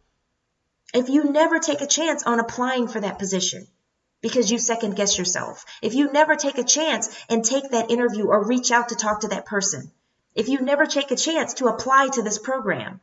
if 0.93 1.09
you 1.09 1.25
never 1.25 1.59
take 1.59 1.81
a 1.81 1.87
chance 1.87 2.23
on 2.25 2.39
applying 2.39 2.87
for 2.87 3.01
that 3.01 3.19
position, 3.19 3.67
because 4.21 4.51
you 4.51 4.59
second 4.59 4.97
guess 4.97 5.19
yourself. 5.19 5.65
If 5.83 5.95
you 5.95 6.13
never 6.13 6.37
take 6.37 6.59
a 6.59 6.65
chance 6.65 7.09
and 7.29 7.45
take 7.45 7.71
that 7.71 7.91
interview 7.91 8.27
or 8.27 8.47
reach 8.47 8.71
out 8.71 8.91
to 8.91 8.97
talk 8.97 9.21
to 9.21 9.29
that 9.29 9.47
person, 9.47 9.91
if 10.35 10.49
you 10.49 10.61
never 10.61 10.87
take 10.87 11.11
a 11.11 11.17
chance 11.17 11.55
to 11.55 11.67
apply 11.67 12.09
to 12.09 12.23
this 12.23 12.39
program, 12.39 13.01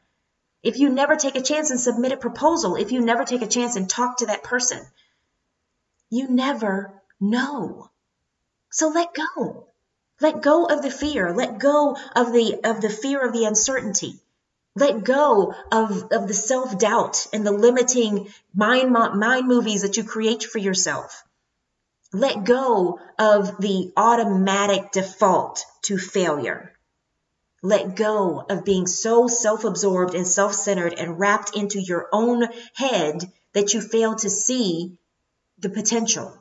if 0.63 0.77
you 0.77 0.89
never 0.89 1.15
take 1.15 1.35
a 1.35 1.41
chance 1.41 1.71
and 1.71 1.79
submit 1.79 2.11
a 2.11 2.17
proposal, 2.17 2.75
if 2.75 2.91
you 2.91 3.01
never 3.01 3.23
take 3.23 3.41
a 3.41 3.47
chance 3.47 3.75
and 3.75 3.89
talk 3.89 4.17
to 4.17 4.27
that 4.27 4.43
person, 4.43 4.85
you 6.09 6.27
never 6.29 7.01
know. 7.19 7.89
So 8.69 8.89
let 8.89 9.09
go. 9.13 9.67
Let 10.19 10.41
go 10.41 10.65
of 10.65 10.81
the 10.81 10.91
fear. 10.91 11.33
Let 11.33 11.59
go 11.59 11.95
of 12.15 12.33
the 12.33 12.59
of 12.63 12.81
the 12.81 12.89
fear 12.89 13.25
of 13.25 13.33
the 13.33 13.45
uncertainty. 13.45 14.19
Let 14.77 15.03
go 15.03 15.55
of, 15.71 16.03
of 16.11 16.27
the 16.27 16.35
self 16.35 16.77
doubt 16.77 17.25
and 17.33 17.43
the 17.43 17.51
limiting 17.51 18.31
mind, 18.53 18.91
mind 18.91 19.47
movies 19.47 19.81
that 19.81 19.97
you 19.97 20.03
create 20.03 20.43
for 20.43 20.59
yourself. 20.59 21.23
Let 22.13 22.43
go 22.43 22.99
of 23.17 23.57
the 23.57 23.91
automatic 23.97 24.91
default 24.91 25.65
to 25.85 25.97
failure. 25.97 26.73
Let 27.63 27.95
go 27.95 28.45
of 28.47 28.65
being 28.65 28.85
so 28.85 29.27
self 29.27 29.63
absorbed 29.63 30.13
and 30.13 30.27
self 30.27 30.53
centered 30.53 30.93
and 30.93 31.19
wrapped 31.19 31.55
into 31.55 31.81
your 31.81 32.07
own 32.13 32.47
head 32.75 33.23
that 33.53 33.73
you 33.73 33.81
fail 33.81 34.13
to 34.17 34.29
see 34.29 34.99
the 35.57 35.69
potential. 35.69 36.31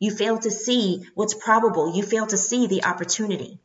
You 0.00 0.14
fail 0.14 0.36
to 0.40 0.50
see 0.50 1.08
what's 1.14 1.32
probable. 1.32 1.96
You 1.96 2.02
fail 2.02 2.26
to 2.26 2.36
see 2.36 2.66
the 2.66 2.84
opportunity. 2.84 3.58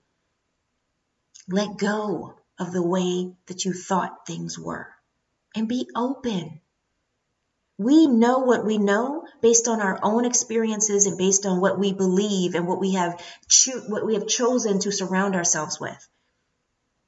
Let 1.50 1.76
go 1.76 2.36
of 2.62 2.72
the 2.72 2.82
way 2.82 3.34
that 3.48 3.66
you 3.66 3.74
thought 3.74 4.28
things 4.28 4.58
were 4.58 4.88
and 5.56 5.68
be 5.68 5.90
open. 5.96 6.62
We 7.78 8.06
know 8.06 8.40
what 8.40 8.64
we 8.64 8.78
know 8.78 9.26
based 9.42 9.68
on 9.68 9.82
our 9.82 10.00
own 10.04 10.26
experiences 10.26 11.08
and 11.08 11.18
based 11.18 11.48
on 11.48 11.60
what 11.60 11.80
we 11.80 11.92
believe 11.92 12.54
and 12.54 12.68
what 12.68 12.80
we 12.80 12.94
have 12.94 13.20
cho- 13.50 13.82
what 13.88 14.06
we 14.06 14.14
have 14.14 14.28
chosen 14.28 14.80
to 14.80 14.92
surround 14.92 15.36
ourselves 15.36 15.80
with. 15.80 16.08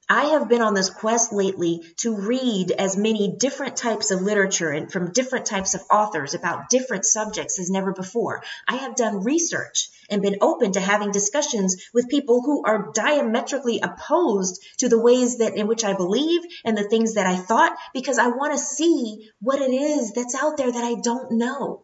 I 0.08 0.26
have 0.26 0.50
been 0.50 0.60
on 0.60 0.74
this 0.74 0.90
quest 0.90 1.32
lately 1.32 1.82
to 1.98 2.14
read 2.14 2.70
as 2.72 2.96
many 2.96 3.36
different 3.38 3.76
types 3.76 4.10
of 4.10 4.20
literature 4.20 4.70
and 4.70 4.92
from 4.92 5.12
different 5.12 5.46
types 5.46 5.74
of 5.74 5.82
authors 5.90 6.34
about 6.34 6.68
different 6.68 7.06
subjects 7.06 7.58
as 7.58 7.70
never 7.70 7.92
before. 7.92 8.42
I 8.68 8.76
have 8.76 8.96
done 8.96 9.24
research 9.24 9.88
and 10.10 10.20
been 10.20 10.38
open 10.42 10.72
to 10.72 10.80
having 10.80 11.10
discussions 11.10 11.76
with 11.94 12.10
people 12.10 12.42
who 12.42 12.64
are 12.64 12.90
diametrically 12.92 13.80
opposed 13.80 14.62
to 14.78 14.90
the 14.90 15.00
ways 15.00 15.38
that 15.38 15.56
in 15.56 15.66
which 15.66 15.84
I 15.84 15.94
believe 15.94 16.42
and 16.64 16.76
the 16.76 16.88
things 16.88 17.14
that 17.14 17.26
I 17.26 17.36
thought 17.36 17.74
because 17.94 18.18
I 18.18 18.28
want 18.28 18.52
to 18.52 18.58
see 18.58 19.30
what 19.40 19.62
it 19.62 19.72
is 19.72 20.12
that's 20.12 20.34
out 20.34 20.58
there 20.58 20.70
that 20.70 20.84
I 20.84 21.00
don't 21.00 21.32
know. 21.32 21.82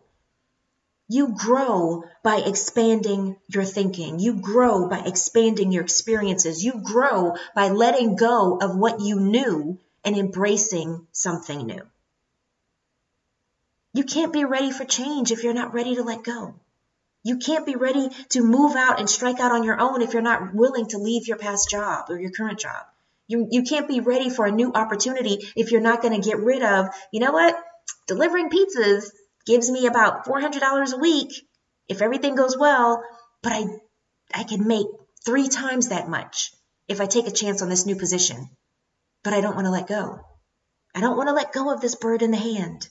You 1.13 1.35
grow 1.37 2.05
by 2.23 2.37
expanding 2.37 3.37
your 3.49 3.65
thinking. 3.65 4.21
You 4.21 4.35
grow 4.35 4.89
by 4.89 5.01
expanding 5.01 5.73
your 5.73 5.83
experiences. 5.83 6.63
You 6.63 6.75
grow 6.85 7.35
by 7.53 7.71
letting 7.71 8.15
go 8.15 8.59
of 8.63 8.77
what 8.77 9.01
you 9.01 9.19
knew 9.19 9.81
and 10.05 10.17
embracing 10.17 11.05
something 11.11 11.67
new. 11.67 11.83
You 13.93 14.05
can't 14.05 14.33
be 14.33 14.45
ready 14.45 14.71
for 14.71 14.85
change 14.85 15.33
if 15.33 15.43
you're 15.43 15.53
not 15.53 15.75
ready 15.75 15.97
to 15.97 16.05
let 16.05 16.23
go. 16.23 16.55
You 17.25 17.39
can't 17.39 17.67
be 17.67 17.75
ready 17.75 18.11
to 18.29 18.45
move 18.45 18.77
out 18.77 19.01
and 19.01 19.11
strike 19.11 19.41
out 19.41 19.51
on 19.51 19.65
your 19.65 19.81
own 19.81 20.03
if 20.03 20.13
you're 20.13 20.23
not 20.23 20.55
willing 20.55 20.87
to 20.91 20.99
leave 20.99 21.27
your 21.27 21.39
past 21.39 21.69
job 21.69 22.05
or 22.09 22.21
your 22.21 22.31
current 22.31 22.61
job. 22.61 22.85
You, 23.27 23.49
you 23.51 23.65
can't 23.65 23.89
be 23.89 23.99
ready 23.99 24.31
for 24.31 24.47
a 24.47 24.53
new 24.53 24.73
opportunity 24.73 25.41
if 25.57 25.73
you're 25.73 25.81
not 25.81 26.03
going 26.03 26.15
to 26.15 26.29
get 26.29 26.39
rid 26.39 26.63
of, 26.63 26.87
you 27.11 27.19
know 27.19 27.33
what? 27.33 27.61
Delivering 28.07 28.51
pizzas 28.51 29.11
gives 29.47 29.71
me 29.71 29.87
about 29.87 30.27
$400 30.27 30.93
a 30.93 30.99
week 30.99 31.33
if 31.89 32.03
everything 32.03 32.35
goes 32.35 32.57
well, 32.57 33.03
but 33.43 33.53
I 33.53 33.65
I 34.33 34.45
can 34.45 34.67
make 34.67 34.87
3 35.25 35.49
times 35.49 35.89
that 35.89 36.09
much 36.09 36.53
if 36.89 37.01
I 37.01 37.07
take 37.07 37.27
a 37.27 37.33
chance 37.33 37.63
on 37.63 37.69
this 37.69 37.87
new 37.87 37.97
position. 37.97 38.49
But 39.23 39.35
I 39.35 39.41
don't 39.41 39.55
want 39.55 39.67
to 39.67 39.73
let 39.73 39.87
go. 39.87 40.21
I 40.95 41.01
don't 41.01 41.17
want 41.17 41.29
to 41.29 41.35
let 41.35 41.53
go 41.53 41.73
of 41.73 41.81
this 41.81 41.95
bird 41.95 42.23
in 42.23 42.31
the 42.31 42.37
hand. 42.37 42.89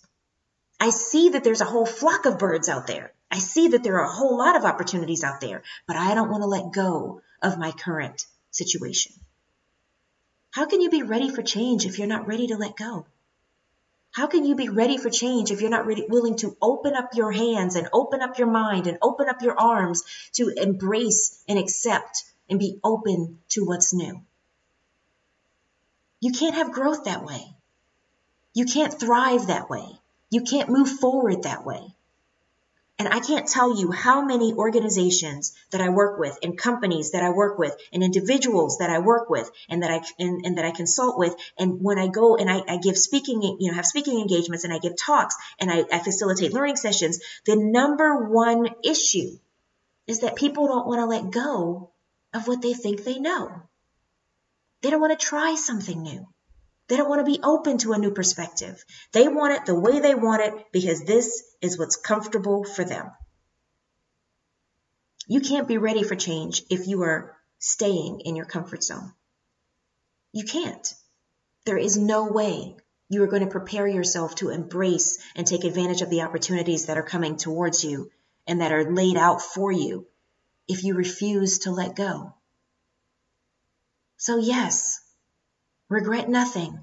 I 0.80 0.90
see 0.92 1.30
that 1.30 1.44
there's 1.44 1.62
a 1.62 1.66
whole 1.66 1.86
flock 1.86 2.26
of 2.26 2.40
birds 2.40 2.70
out 2.70 2.88
there. 2.88 3.14
I 3.32 3.40
see 3.40 3.70
that 3.70 3.84
there 3.84 4.00
are 4.00 4.06
a 4.06 4.12
whole 4.12 4.38
lot 4.38 4.56
of 4.56 4.66
opportunities 4.66 5.24
out 5.24 5.42
there, 5.42 5.64
but 5.88 5.98
I 5.98 6.16
don't 6.16 6.30
want 6.30 6.42
to 6.42 6.48
let 6.48 6.72
go 6.72 7.22
of 7.42 7.60
my 7.60 7.72
current 7.72 8.26
situation. 8.52 9.14
How 10.52 10.66
can 10.66 10.82
you 10.82 10.90
be 10.90 11.04
ready 11.04 11.30
for 11.30 11.44
change 11.44 11.86
if 11.86 12.00
you're 12.00 12.08
not 12.08 12.28
ready 12.28 12.48
to 12.48 12.58
let 12.58 12.76
go? 12.76 13.06
How 14.12 14.28
can 14.28 14.45
you 14.45 14.56
be 14.56 14.69
ready 14.69 14.98
for 14.98 15.10
change 15.10 15.52
if 15.52 15.62
you're 15.62 15.69
not 15.69 15.86
really 15.86 16.06
willing 16.08 16.38
to 16.38 16.58
open 16.62 16.95
up 16.95 17.13
your 17.13 17.32
hands 17.32 17.76
and 17.76 17.89
open 17.93 18.22
up 18.22 18.39
your 18.39 18.50
mind 18.50 18.88
and 18.88 18.98
open 19.02 19.30
up 19.30 19.41
your 19.41 19.60
arms 19.60 20.04
to 20.34 20.50
embrace 20.50 21.41
and 21.48 21.60
accept 21.60 22.24
and 22.50 22.60
be 22.60 22.80
open 22.84 23.39
to 23.50 23.65
what's 23.65 23.93
new? 23.93 24.22
You 26.19 26.32
can't 26.32 26.56
have 26.56 26.72
growth 26.72 27.06
that 27.06 27.24
way. 27.24 27.56
You 28.54 28.65
can't 28.65 29.00
thrive 29.00 29.48
that 29.48 29.69
way. 29.69 29.88
You 30.32 30.41
can't 30.41 30.69
move 30.69 30.89
forward 30.89 31.43
that 31.43 31.65
way. 31.65 31.95
And 33.00 33.08
I 33.08 33.22
can't 33.22 33.48
tell 33.48 33.80
you 33.80 33.92
how 33.92 34.26
many 34.26 34.54
organizations 34.54 35.54
that 35.72 35.80
I 35.80 35.88
work 35.88 36.20
with 36.20 36.38
and 36.44 36.58
companies 36.58 37.12
that 37.12 37.24
I 37.24 37.30
work 37.30 37.58
with 37.58 37.74
and 37.94 38.04
individuals 38.04 38.80
that 38.80 38.90
I 38.90 39.00
work 39.00 39.30
with 39.30 39.50
and 39.70 39.84
that 39.84 39.90
I 39.90 40.02
and, 40.22 40.46
and 40.46 40.58
that 40.58 40.66
I 40.66 40.72
consult 40.72 41.18
with. 41.18 41.34
And 41.58 41.82
when 41.82 41.98
I 41.98 42.08
go 42.08 42.36
and 42.36 42.52
I, 42.52 42.62
I, 42.68 42.78
give 42.78 42.98
speaking, 42.98 43.42
you 43.42 43.70
know, 43.70 43.76
have 43.76 43.86
speaking 43.86 44.20
engagements 44.20 44.66
and 44.66 44.74
I 44.74 44.80
give 44.80 44.98
talks 44.98 45.38
and 45.62 45.72
I, 45.72 45.86
I 45.90 46.00
facilitate 46.00 46.54
learning 46.54 46.76
sessions, 46.76 47.22
the 47.46 47.56
number 47.56 48.28
one 48.28 48.68
issue 48.84 49.38
is 50.06 50.20
that 50.20 50.36
people 50.36 50.68
don't 50.68 50.88
want 50.88 51.00
to 51.00 51.06
let 51.06 51.32
go 51.32 51.92
of 52.34 52.50
what 52.50 52.62
they 52.62 52.74
think 52.74 53.06
they 53.06 53.18
know. 53.18 53.62
They 54.82 54.90
don't 54.90 55.02
want 55.02 55.18
to 55.18 55.26
try 55.26 55.56
something 55.56 56.04
new. 56.04 56.28
They 56.89 56.97
don't 56.97 57.08
want 57.08 57.25
to 57.25 57.32
be 57.32 57.39
open 57.43 57.78
to 57.80 57.93
a 57.93 57.99
new 57.99 58.12
perspective. 58.12 58.84
They 59.12 59.28
want 59.28 59.54
it 59.54 59.65
the 59.67 59.80
way 59.80 59.99
they 59.99 60.15
want 60.15 60.41
it 60.41 60.71
because 60.71 61.04
this 61.04 61.43
is 61.62 61.78
what's 61.78 61.95
comfortable 61.95 62.63
for 62.63 62.84
them. 62.84 63.12
You 65.28 65.39
can't 65.39 65.67
be 65.67 65.78
ready 65.78 66.02
for 66.02 66.15
change 66.15 66.63
if 66.71 66.88
you 66.88 67.04
are 67.04 67.38
staying 67.60 68.21
in 68.21 68.36
your 68.36 68.47
comfort 68.47 68.84
zone. 68.84 69.13
You 70.34 70.45
can't. 70.45 70.93
There 71.65 71.78
is 71.78 71.95
no 71.95 72.25
way 72.25 72.75
you 73.08 73.21
are 73.21 73.28
going 73.28 73.45
to 73.45 73.52
prepare 73.52 73.88
yourself 73.88 74.34
to 74.36 74.49
embrace 74.49 75.19
and 75.36 75.45
take 75.45 75.65
advantage 75.65 76.02
of 76.02 76.10
the 76.10 76.23
opportunities 76.23 76.88
that 76.88 76.97
are 76.97 77.04
coming 77.04 77.38
towards 77.38 77.84
you 77.84 78.10
and 78.47 78.62
that 78.62 78.71
are 78.71 78.91
laid 78.91 79.15
out 79.15 79.43
for 79.43 79.71
you 79.71 80.08
if 80.67 80.84
you 80.84 80.95
refuse 80.95 81.60
to 81.60 81.71
let 81.71 81.95
go. 81.95 82.34
So, 84.17 84.38
yes, 84.38 85.02
regret 85.89 86.30
nothing. 86.30 86.82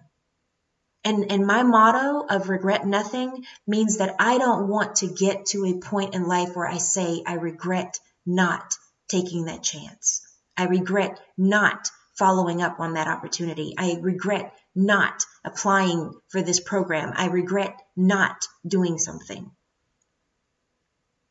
And, 1.05 1.31
and 1.31 1.47
my 1.47 1.63
motto 1.63 2.27
of 2.29 2.49
regret 2.49 2.85
nothing 2.85 3.45
means 3.67 3.99
that 3.99 4.17
I 4.19 4.39
don't 4.39 4.69
want 4.69 4.97
to 4.97 5.07
get 5.07 5.47
to 5.47 5.65
a 5.65 5.79
point 5.79 6.15
in 6.15 6.27
life 6.27 6.57
where 6.57 6.67
I 6.67 6.79
say, 6.79 7.23
I 7.25 7.35
regret 7.35 8.01
not 8.27 8.75
taking 9.09 9.45
that 9.45 9.63
chance. 9.63 10.27
I 10.57 10.65
regret 10.65 11.21
not 11.39 11.89
following 12.19 12.61
up 12.61 12.81
on 12.81 12.95
that 12.95 13.07
opportunity. 13.07 13.75
I 13.79 13.99
regret 14.01 14.53
not 14.75 15.23
applying 15.45 16.13
for 16.29 16.43
this 16.43 16.61
program. 16.61 17.13
I 17.15 17.29
regret 17.29 17.77
not 17.97 18.37
doing 18.67 18.99
something. 18.99 19.51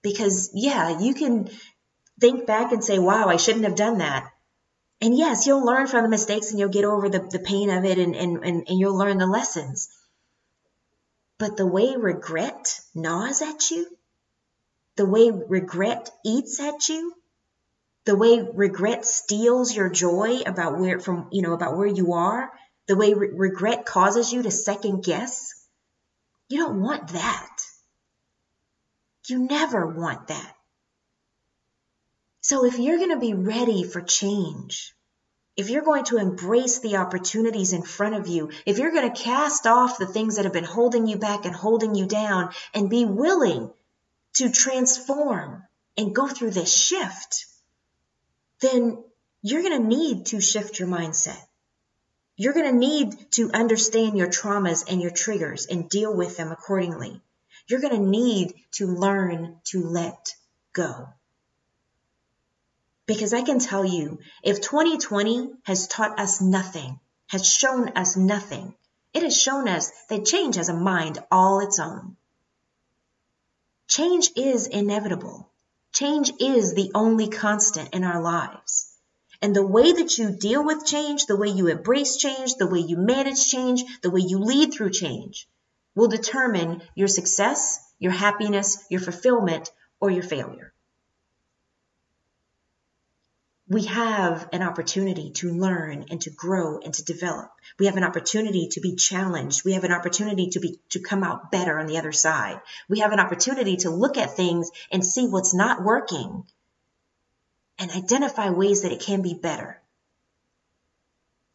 Because, 0.03 0.51
yeah, 0.53 0.99
you 0.99 1.15
can 1.15 1.49
think 2.19 2.45
back 2.45 2.71
and 2.71 2.83
say, 2.83 2.99
wow, 2.99 3.27
I 3.27 3.38
shouldn't 3.38 3.65
have 3.65 3.75
done 3.75 3.97
that. 3.97 4.31
And 5.05 5.15
yes, 5.15 5.45
you'll 5.45 5.63
learn 5.63 5.85
from 5.85 6.01
the 6.01 6.09
mistakes 6.09 6.49
and 6.49 6.59
you'll 6.59 6.69
get 6.69 6.83
over 6.83 7.09
the, 7.09 7.19
the 7.19 7.37
pain 7.37 7.69
of 7.69 7.85
it 7.85 7.99
and, 7.99 8.15
and, 8.15 8.43
and, 8.43 8.67
and 8.67 8.79
you'll 8.79 8.97
learn 8.97 9.19
the 9.19 9.27
lessons. 9.27 9.87
But 11.37 11.57
the 11.57 11.67
way 11.67 11.95
regret 11.95 12.79
gnaws 12.95 13.43
at 13.43 13.69
you, 13.69 13.85
the 14.95 15.05
way 15.05 15.29
regret 15.29 16.09
eats 16.25 16.59
at 16.59 16.89
you, 16.89 17.13
the 18.05 18.15
way 18.15 18.49
regret 18.51 19.05
steals 19.05 19.75
your 19.75 19.91
joy 19.91 20.39
about 20.43 20.79
where 20.79 20.99
from 20.99 21.27
you 21.31 21.43
know 21.43 21.53
about 21.53 21.77
where 21.77 21.85
you 21.85 22.13
are, 22.13 22.51
the 22.87 22.95
way 22.95 23.13
re- 23.13 23.29
regret 23.31 23.85
causes 23.85 24.33
you 24.33 24.41
to 24.41 24.49
second 24.49 25.03
guess, 25.03 25.67
you 26.49 26.57
don't 26.57 26.81
want 26.81 27.09
that. 27.09 27.61
You 29.27 29.37
never 29.37 29.85
want 29.85 30.29
that. 30.29 30.55
So 32.41 32.65
if 32.65 32.79
you're 32.79 32.97
going 32.97 33.11
to 33.11 33.19
be 33.19 33.35
ready 33.35 33.83
for 33.83 34.01
change, 34.01 34.94
if 35.57 35.69
you're 35.69 35.83
going 35.83 36.03
to 36.05 36.17
embrace 36.17 36.79
the 36.79 36.97
opportunities 36.97 37.71
in 37.71 37.81
front 37.81 38.15
of 38.15 38.27
you, 38.27 38.51
if 38.65 38.77
you're 38.77 38.91
going 38.91 39.11
to 39.11 39.23
cast 39.23 39.65
off 39.65 39.97
the 39.97 40.05
things 40.05 40.35
that 40.35 40.45
have 40.45 40.53
been 40.53 40.63
holding 40.63 41.07
you 41.07 41.17
back 41.17 41.45
and 41.45 41.55
holding 41.55 41.95
you 41.95 42.05
down 42.05 42.51
and 42.73 42.89
be 42.89 43.05
willing 43.05 43.71
to 44.33 44.51
transform 44.51 45.63
and 45.97 46.13
go 46.13 46.27
through 46.27 46.51
this 46.51 46.75
shift, 46.75 47.45
then 48.59 49.01
you're 49.41 49.61
going 49.61 49.81
to 49.81 49.87
need 49.87 50.25
to 50.27 50.41
shift 50.41 50.79
your 50.79 50.89
mindset. 50.89 51.39
You're 52.35 52.53
going 52.53 52.69
to 52.69 52.77
need 52.77 53.31
to 53.31 53.49
understand 53.51 54.17
your 54.17 54.27
traumas 54.27 54.83
and 54.91 55.01
your 55.01 55.11
triggers 55.11 55.67
and 55.67 55.89
deal 55.89 56.13
with 56.13 56.35
them 56.35 56.51
accordingly. 56.51 57.21
You're 57.67 57.79
going 57.79 57.95
to 57.95 58.09
need 58.09 58.53
to 58.73 58.87
learn 58.87 59.55
to 59.65 59.83
let 59.83 60.35
go. 60.73 61.07
Because 63.07 63.33
I 63.33 63.41
can 63.41 63.59
tell 63.59 63.85
you, 63.85 64.19
if 64.43 64.61
2020 64.61 65.51
has 65.63 65.87
taught 65.87 66.19
us 66.19 66.41
nothing, 66.41 66.99
has 67.27 67.47
shown 67.47 67.89
us 67.89 68.17
nothing, 68.17 68.73
it 69.13 69.23
has 69.23 69.37
shown 69.37 69.67
us 69.67 69.91
that 70.09 70.25
change 70.25 70.55
has 70.55 70.69
a 70.69 70.73
mind 70.73 71.19
all 71.31 71.59
its 71.59 71.79
own. 71.79 72.17
Change 73.87 74.31
is 74.35 74.67
inevitable. 74.67 75.49
Change 75.93 76.31
is 76.39 76.73
the 76.73 76.91
only 76.95 77.29
constant 77.29 77.93
in 77.93 78.03
our 78.03 78.21
lives. 78.21 78.91
And 79.41 79.55
the 79.55 79.65
way 79.65 79.91
that 79.91 80.17
you 80.17 80.31
deal 80.31 80.63
with 80.63 80.85
change, 80.85 81.27
the 81.27 81.37
way 81.37 81.49
you 81.49 81.67
embrace 81.67 82.17
change, 82.17 82.55
the 82.55 82.67
way 82.67 82.79
you 82.79 82.97
manage 82.97 83.47
change, 83.47 83.83
the 84.01 84.09
way 84.09 84.21
you 84.21 84.39
lead 84.39 84.73
through 84.73 84.89
change 84.89 85.47
will 85.93 86.07
determine 86.07 86.81
your 86.95 87.07
success, 87.07 87.79
your 87.99 88.11
happiness, 88.11 88.83
your 88.89 89.01
fulfillment, 89.01 89.71
or 89.99 90.09
your 90.09 90.23
failure. 90.23 90.73
We 93.67 93.86
have 93.86 94.47
an 94.54 94.62
opportunity 94.62 95.32
to 95.32 95.51
learn 95.51 96.06
and 96.12 96.21
to 96.21 96.30
grow 96.30 96.80
and 96.80 96.93
to 96.93 97.04
develop. 97.04 97.49
We 97.80 97.88
have 97.88 97.97
an 97.97 98.04
opportunity 98.04 98.67
to 98.71 98.82
be 98.82 98.95
challenged. 98.95 99.65
We 99.65 99.73
have 99.73 99.84
an 99.84 99.91
opportunity 99.91 100.49
to 100.51 100.60
be 100.60 100.80
to 100.89 100.99
come 100.99 101.23
out 101.23 101.51
better 101.51 101.80
on 101.80 101.88
the 101.88 101.97
other 101.97 102.12
side. 102.12 102.62
We 102.88 102.99
have 102.99 103.12
an 103.12 103.19
opportunity 103.19 103.78
to 103.78 103.89
look 103.89 104.17
at 104.17 104.36
things 104.36 104.69
and 104.91 105.04
see 105.04 105.28
what's 105.28 105.54
not 105.54 105.84
working 105.84 106.43
and 107.80 107.91
identify 107.91 108.51
ways 108.51 108.84
that 108.84 108.91
it 108.91 109.01
can 109.01 109.23
be 109.23 109.34
better. 109.34 109.82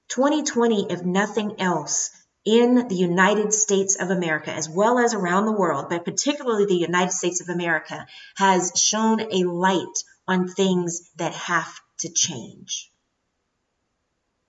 2020, 0.08 0.90
if 0.90 1.04
nothing 1.04 1.60
else, 1.60 2.10
in 2.44 2.88
the 2.88 2.96
United 2.96 3.52
States 3.52 3.96
of 4.00 4.10
America, 4.10 4.50
as 4.50 4.68
well 4.68 4.98
as 4.98 5.14
around 5.14 5.44
the 5.44 5.52
world, 5.52 5.86
but 5.90 6.04
particularly 6.06 6.64
the 6.64 6.74
United 6.74 7.12
States 7.12 7.40
of 7.42 7.50
America, 7.50 8.06
has 8.34 8.72
shown 8.74 9.20
a 9.20 9.44
light 9.44 10.04
on 10.26 10.48
things 10.48 11.10
that 11.16 11.34
have 11.34 11.70
to 12.00 12.12
change. 12.12 12.90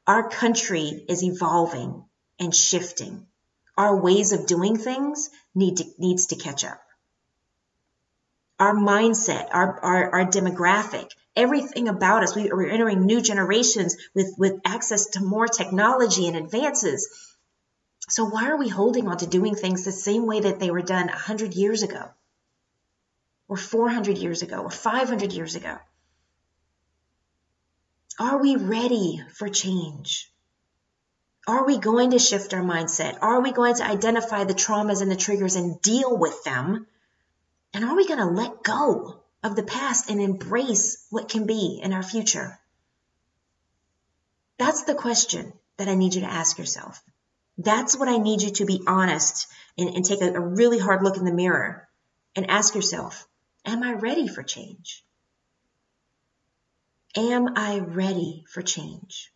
Our 0.07 0.29
country 0.29 1.05
is 1.07 1.23
evolving 1.23 2.03
and 2.39 2.53
shifting. 2.53 3.27
Our 3.77 4.01
ways 4.01 4.31
of 4.31 4.45
doing 4.45 4.77
things 4.77 5.29
need 5.55 5.77
to, 5.77 5.85
needs 5.97 6.27
to 6.27 6.35
catch 6.35 6.65
up. 6.65 6.81
Our 8.59 8.75
mindset, 8.75 9.47
our, 9.51 9.79
our, 9.79 10.11
our 10.11 10.25
demographic, 10.25 11.09
everything 11.35 11.87
about 11.87 12.23
us, 12.23 12.35
we 12.35 12.51
are 12.51 12.63
entering 12.63 13.05
new 13.05 13.21
generations 13.21 13.95
with, 14.13 14.33
with 14.37 14.59
access 14.65 15.07
to 15.11 15.23
more 15.23 15.47
technology 15.47 16.27
and 16.27 16.35
advances. 16.35 17.09
So 18.09 18.25
why 18.25 18.49
are 18.49 18.57
we 18.57 18.67
holding 18.67 19.07
on 19.07 19.17
to 19.17 19.27
doing 19.27 19.55
things 19.55 19.85
the 19.85 19.91
same 19.91 20.25
way 20.25 20.41
that 20.41 20.59
they 20.59 20.71
were 20.71 20.81
done 20.81 21.07
100 21.07 21.53
years 21.53 21.83
ago? 21.83 22.09
Or 23.47 23.57
400 23.57 24.17
years 24.17 24.41
ago, 24.41 24.57
or 24.57 24.69
500 24.69 25.33
years 25.33 25.55
ago? 25.55 25.77
Are 28.19 28.41
we 28.41 28.55
ready 28.55 29.23
for 29.33 29.49
change? 29.49 30.31
Are 31.47 31.65
we 31.65 31.77
going 31.77 32.11
to 32.11 32.19
shift 32.19 32.53
our 32.53 32.61
mindset? 32.61 33.17
Are 33.21 33.41
we 33.41 33.51
going 33.51 33.75
to 33.75 33.85
identify 33.85 34.43
the 34.43 34.53
traumas 34.53 35.01
and 35.01 35.11
the 35.11 35.15
triggers 35.15 35.55
and 35.55 35.81
deal 35.81 36.15
with 36.15 36.43
them? 36.43 36.85
And 37.73 37.85
are 37.85 37.95
we 37.95 38.07
going 38.07 38.19
to 38.19 38.25
let 38.25 38.63
go 38.63 39.21
of 39.43 39.55
the 39.55 39.63
past 39.63 40.09
and 40.09 40.21
embrace 40.21 41.05
what 41.09 41.29
can 41.29 41.45
be 41.45 41.79
in 41.81 41.93
our 41.93 42.03
future? 42.03 42.59
That's 44.59 44.83
the 44.83 44.93
question 44.93 45.53
that 45.77 45.87
I 45.87 45.95
need 45.95 46.13
you 46.13 46.21
to 46.21 46.31
ask 46.31 46.59
yourself. 46.59 47.01
That's 47.57 47.97
what 47.97 48.07
I 48.07 48.17
need 48.17 48.43
you 48.43 48.51
to 48.51 48.65
be 48.65 48.83
honest 48.85 49.47
and, 49.77 49.89
and 49.95 50.05
take 50.05 50.21
a, 50.21 50.33
a 50.33 50.39
really 50.39 50.77
hard 50.77 51.03
look 51.03 51.17
in 51.17 51.25
the 51.25 51.33
mirror 51.33 51.87
and 52.35 52.49
ask 52.49 52.75
yourself, 52.75 53.27
am 53.65 53.81
I 53.83 53.93
ready 53.93 54.27
for 54.27 54.43
change? 54.43 55.03
Am 57.15 57.57
I 57.57 57.79
ready 57.79 58.45
for 58.47 58.61
change? 58.61 59.33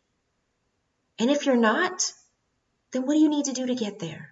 And 1.20 1.30
if 1.30 1.46
you're 1.46 1.58
not, 1.58 2.14
then 2.92 3.06
what 3.06 3.16
do 3.16 3.20
you 3.20 3.28
need 3.28 3.46
to 3.46 3.54
do 3.54 3.66
to 3.66 3.76
get 3.76 4.00
there? 4.00 4.32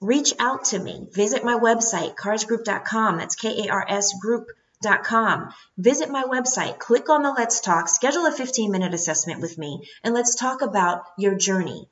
Reach 0.00 0.32
out 0.38 0.66
to 0.66 0.78
me. 0.78 1.08
Visit 1.10 1.42
my 1.42 1.54
website, 1.54 2.14
karsgroup.com. 2.14 3.18
That's 3.18 3.34
K 3.34 3.64
A 3.64 3.72
R 3.72 3.84
S 3.88 4.14
group.com. 4.20 5.52
Visit 5.76 6.08
my 6.08 6.22
website, 6.22 6.78
click 6.78 7.08
on 7.08 7.22
the 7.22 7.32
Let's 7.32 7.60
Talk, 7.60 7.88
schedule 7.88 8.26
a 8.26 8.32
15 8.32 8.70
minute 8.70 8.94
assessment 8.94 9.40
with 9.40 9.58
me, 9.58 9.88
and 10.04 10.14
let's 10.14 10.36
talk 10.36 10.62
about 10.62 11.02
your 11.18 11.34
journey. 11.34 11.88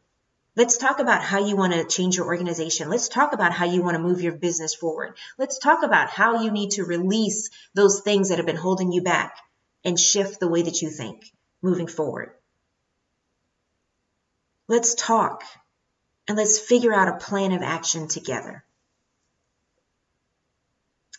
Let's 0.55 0.77
talk 0.77 1.01
about 1.01 1.23
how 1.23 1.45
you 1.45 1.57
want 1.57 1.73
to 1.73 1.85
change 1.85 2.17
your 2.17 2.27
organization. 2.27 2.90
Let's 2.90 3.09
talk 3.09 3.33
about 3.33 3.51
how 3.51 3.64
you 3.64 3.83
want 3.83 3.97
to 3.97 4.03
move 4.03 4.23
your 4.23 4.35
business 4.35 4.73
forward. 4.73 5.17
Let's 5.37 5.59
talk 5.59 5.83
about 5.83 6.11
how 6.11 6.43
you 6.43 6.53
need 6.53 6.73
to 6.73 6.85
release 6.85 7.51
those 7.75 8.03
things 8.03 8.29
that 8.29 8.38
have 8.38 8.47
been 8.47 8.55
holding 8.55 8.93
you 8.93 9.03
back 9.03 9.37
and 9.85 9.99
shift 9.99 10.40
the 10.40 10.49
way 10.49 10.62
that 10.62 10.83
you 10.83 10.90
think 10.90 11.31
moving 11.62 11.87
forward. 11.87 12.33
Let's 14.66 14.94
talk 14.94 15.42
and 16.27 16.37
let's 16.37 16.59
figure 16.59 16.94
out 16.94 17.09
a 17.09 17.18
plan 17.25 17.53
of 17.53 17.62
action 17.62 18.09
together. 18.09 18.64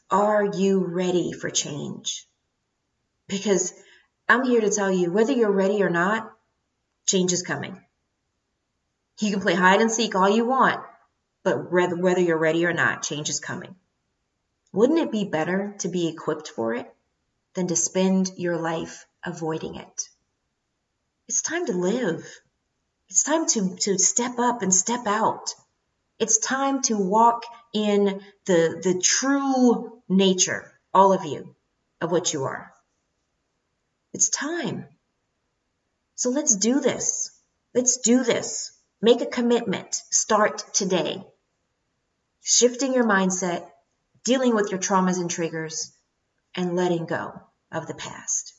Are 0.10 0.46
you 0.46 0.84
ready 0.84 1.32
for 1.32 1.50
change? 1.50 2.28
Because 3.28 3.74
I'm 4.28 4.44
here 4.44 4.62
to 4.62 4.70
tell 4.70 4.92
you 4.92 5.12
whether 5.12 5.34
you're 5.34 5.52
ready 5.52 5.84
or 5.84 5.90
not, 5.90 6.32
change 7.06 7.34
is 7.34 7.44
coming. 7.44 7.80
You 9.20 9.32
can 9.32 9.42
play 9.42 9.54
hide 9.54 9.82
and 9.82 9.92
seek 9.92 10.16
all 10.16 10.30
you 10.30 10.46
want, 10.46 10.82
but 11.44 11.72
whether, 11.72 12.22
you're 12.22 12.38
ready 12.38 12.66
or 12.66 12.74
not, 12.74 13.04
change 13.04 13.30
is 13.30 13.40
coming. 13.40 13.76
Wouldn't 14.74 15.00
it 15.00 15.12
be 15.12 15.24
better 15.24 15.76
to 15.80 15.88
be 15.88 16.08
equipped 16.08 16.50
for 16.50 16.74
it 16.74 16.95
than 17.56 17.68
to 17.68 17.76
spend 17.76 18.32
your 18.38 18.58
life 18.58 19.06
avoiding 19.24 19.76
it? 19.76 20.10
It's 21.28 21.42
time 21.42 21.66
to 21.66 21.74
live. 21.74 22.24
It's 23.10 23.24
time 23.24 23.48
to, 23.48 23.76
to 23.78 23.98
step 23.98 24.38
up 24.38 24.62
and 24.62 24.74
step 24.74 25.08
out. 25.08 25.54
It's 26.20 26.38
time 26.38 26.82
to 26.84 26.98
walk 26.98 27.44
in 27.74 28.22
the, 28.46 28.80
the 28.84 29.02
true 29.02 30.02
nature, 30.08 30.72
all 30.94 31.14
of 31.14 31.26
you, 31.26 31.56
of 32.00 32.12
what 32.12 32.32
you 32.34 32.44
are. 32.44 32.72
It's 34.14 34.30
time. 34.30 34.86
So 36.16 36.30
let's 36.30 36.56
do 36.56 36.80
this. 36.80 37.32
Let's 37.74 37.98
do 37.98 38.24
this. 38.24 38.72
Make 39.02 39.22
a 39.22 39.26
commitment. 39.26 39.94
Start 40.10 40.74
today. 40.74 41.22
Shifting 42.42 42.94
your 42.94 43.04
mindset, 43.04 43.68
dealing 44.24 44.56
with 44.56 44.72
your 44.72 44.80
traumas 44.80 45.20
and 45.20 45.30
triggers, 45.30 45.92
and 46.56 46.76
letting 46.76 47.06
go 47.06 47.40
of 47.72 47.88
the 47.88 47.94
past. 47.94 48.54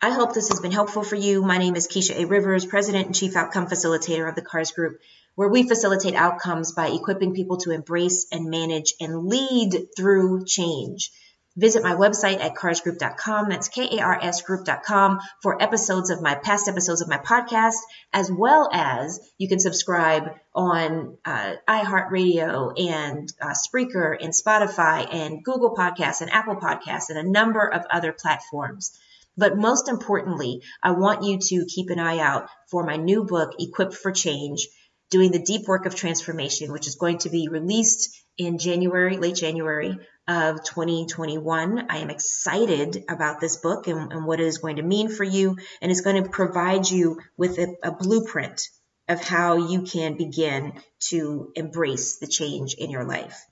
I 0.00 0.10
hope 0.10 0.34
this 0.34 0.50
has 0.50 0.60
been 0.60 0.72
helpful 0.72 1.02
for 1.02 1.16
you. 1.16 1.42
My 1.42 1.56
name 1.56 1.74
is 1.74 1.88
Keisha 1.88 2.20
A. 2.20 2.26
Rivers, 2.26 2.66
President 2.66 3.06
and 3.06 3.14
Chief 3.14 3.34
Outcome 3.34 3.66
Facilitator 3.66 4.28
of 4.28 4.34
the 4.34 4.42
KARS 4.42 4.72
Group, 4.72 5.00
where 5.34 5.48
we 5.48 5.66
facilitate 5.66 6.14
outcomes 6.14 6.72
by 6.72 6.88
equipping 6.88 7.34
people 7.34 7.56
to 7.58 7.70
embrace 7.70 8.26
and 8.30 8.50
manage 8.50 8.94
and 9.00 9.26
lead 9.26 9.88
through 9.96 10.44
change. 10.44 11.10
Visit 11.56 11.82
my 11.82 11.94
website 11.94 12.40
at 12.40 12.54
karsgroup.com. 12.54 13.48
That's 13.48 13.68
K-A-R-S 13.68 14.42
group.com 14.42 15.20
for 15.42 15.62
episodes 15.62 16.10
of 16.10 16.20
my 16.20 16.34
past 16.34 16.68
episodes 16.68 17.00
of 17.00 17.08
my 17.08 17.16
podcast, 17.16 17.78
as 18.12 18.30
well 18.30 18.68
as 18.70 19.20
you 19.38 19.48
can 19.48 19.58
subscribe 19.58 20.34
on 20.54 21.16
uh, 21.24 21.54
iHeartRadio 21.66 22.78
and 22.78 23.32
uh, 23.40 23.54
Spreaker 23.54 24.14
and 24.20 24.34
Spotify 24.34 25.08
and 25.10 25.42
Google 25.42 25.74
Podcasts 25.74 26.20
and 26.20 26.30
Apple 26.30 26.56
Podcasts 26.56 27.08
and 27.08 27.18
a 27.18 27.30
number 27.30 27.66
of 27.66 27.86
other 27.90 28.12
platforms. 28.12 28.98
But 29.38 29.56
most 29.56 29.88
importantly, 29.88 30.62
I 30.82 30.90
want 30.90 31.24
you 31.24 31.38
to 31.38 31.66
keep 31.66 31.88
an 31.88 31.98
eye 31.98 32.18
out 32.18 32.50
for 32.70 32.84
my 32.84 32.96
new 32.96 33.24
book, 33.24 33.54
Equipped 33.58 33.94
for 33.94 34.12
Change, 34.12 34.68
doing 35.10 35.30
the 35.30 35.42
deep 35.42 35.66
work 35.66 35.86
of 35.86 35.94
transformation, 35.94 36.70
which 36.72 36.86
is 36.86 36.96
going 36.96 37.18
to 37.18 37.30
be 37.30 37.48
released 37.48 38.14
in 38.36 38.58
January, 38.58 39.16
late 39.16 39.36
January 39.36 39.98
of 40.28 40.64
2021. 40.64 41.86
I 41.88 41.98
am 41.98 42.10
excited 42.10 43.04
about 43.08 43.40
this 43.40 43.56
book 43.56 43.86
and, 43.86 44.12
and, 44.12 44.26
what 44.26 44.40
it 44.40 44.46
is 44.46 44.58
going 44.58 44.76
to 44.76 44.82
mean 44.82 45.08
for 45.08 45.24
you, 45.24 45.56
and 45.80 45.90
it's 45.90 46.00
going 46.00 46.22
to 46.22 46.28
provide 46.28 46.90
you 46.90 47.20
with 47.36 47.58
a, 47.58 47.76
a 47.82 47.92
blueprint 47.92 48.68
of 49.08 49.22
how 49.22 49.68
you 49.68 49.82
can 49.82 50.16
begin 50.16 50.72
to 50.98 51.52
embrace 51.54 52.18
the 52.18 52.26
change 52.26 52.74
in 52.74 52.90
your 52.90 53.04
life. 53.04 53.46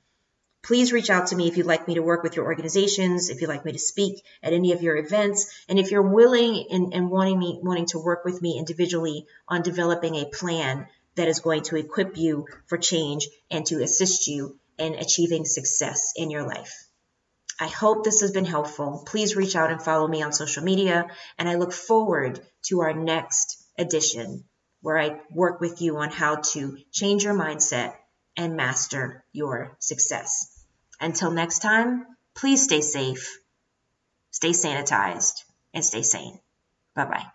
Please 0.64 0.92
reach 0.92 1.10
out 1.10 1.28
to 1.28 1.36
me 1.36 1.46
if 1.46 1.56
you'd 1.56 1.66
like 1.66 1.86
me 1.86 1.94
to 1.94 2.02
work 2.02 2.22
with 2.22 2.36
your 2.36 2.46
organizations, 2.46 3.28
if 3.28 3.40
you'd 3.40 3.48
like 3.48 3.64
me 3.64 3.72
to 3.72 3.78
speak 3.78 4.24
at 4.42 4.54
any 4.54 4.72
of 4.72 4.82
your 4.82 4.96
events, 4.96 5.54
and 5.68 5.78
if 5.78 5.90
you're 5.90 6.02
willing 6.02 6.66
and, 6.70 6.94
and 6.94 7.10
wanting 7.10 7.38
me 7.38 7.60
wanting 7.62 7.86
to 7.86 7.98
work 7.98 8.24
with 8.24 8.40
me 8.40 8.58
individually 8.58 9.26
on 9.46 9.62
developing 9.62 10.16
a 10.16 10.24
plan 10.24 10.86
that 11.16 11.28
is 11.28 11.40
going 11.40 11.62
to 11.62 11.76
equip 11.76 12.16
you 12.16 12.46
for 12.66 12.78
change 12.78 13.28
and 13.50 13.66
to 13.66 13.82
assist 13.82 14.26
you 14.26 14.58
in 14.78 14.94
achieving 14.94 15.44
success 15.44 16.12
in 16.16 16.30
your 16.30 16.46
life. 16.46 16.88
I 17.60 17.68
hope 17.68 18.02
this 18.02 18.20
has 18.20 18.32
been 18.32 18.44
helpful. 18.44 19.04
Please 19.06 19.36
reach 19.36 19.54
out 19.54 19.70
and 19.70 19.80
follow 19.80 20.08
me 20.08 20.22
on 20.22 20.32
social 20.32 20.64
media, 20.64 21.06
and 21.38 21.48
I 21.48 21.54
look 21.54 21.72
forward 21.72 22.40
to 22.66 22.80
our 22.80 22.92
next 22.92 23.62
edition 23.78 24.44
where 24.80 24.98
I 24.98 25.20
work 25.30 25.60
with 25.60 25.80
you 25.80 25.96
on 25.96 26.10
how 26.10 26.36
to 26.52 26.76
change 26.92 27.24
your 27.24 27.34
mindset 27.34 27.94
and 28.36 28.56
master 28.56 29.24
your 29.32 29.76
success. 29.78 30.64
Until 31.00 31.30
next 31.30 31.60
time, 31.60 32.06
please 32.34 32.64
stay 32.64 32.80
safe, 32.80 33.38
stay 34.30 34.50
sanitized, 34.50 35.44
and 35.72 35.84
stay 35.84 36.02
sane. 36.02 36.38
Bye 36.94 37.06
bye. 37.06 37.26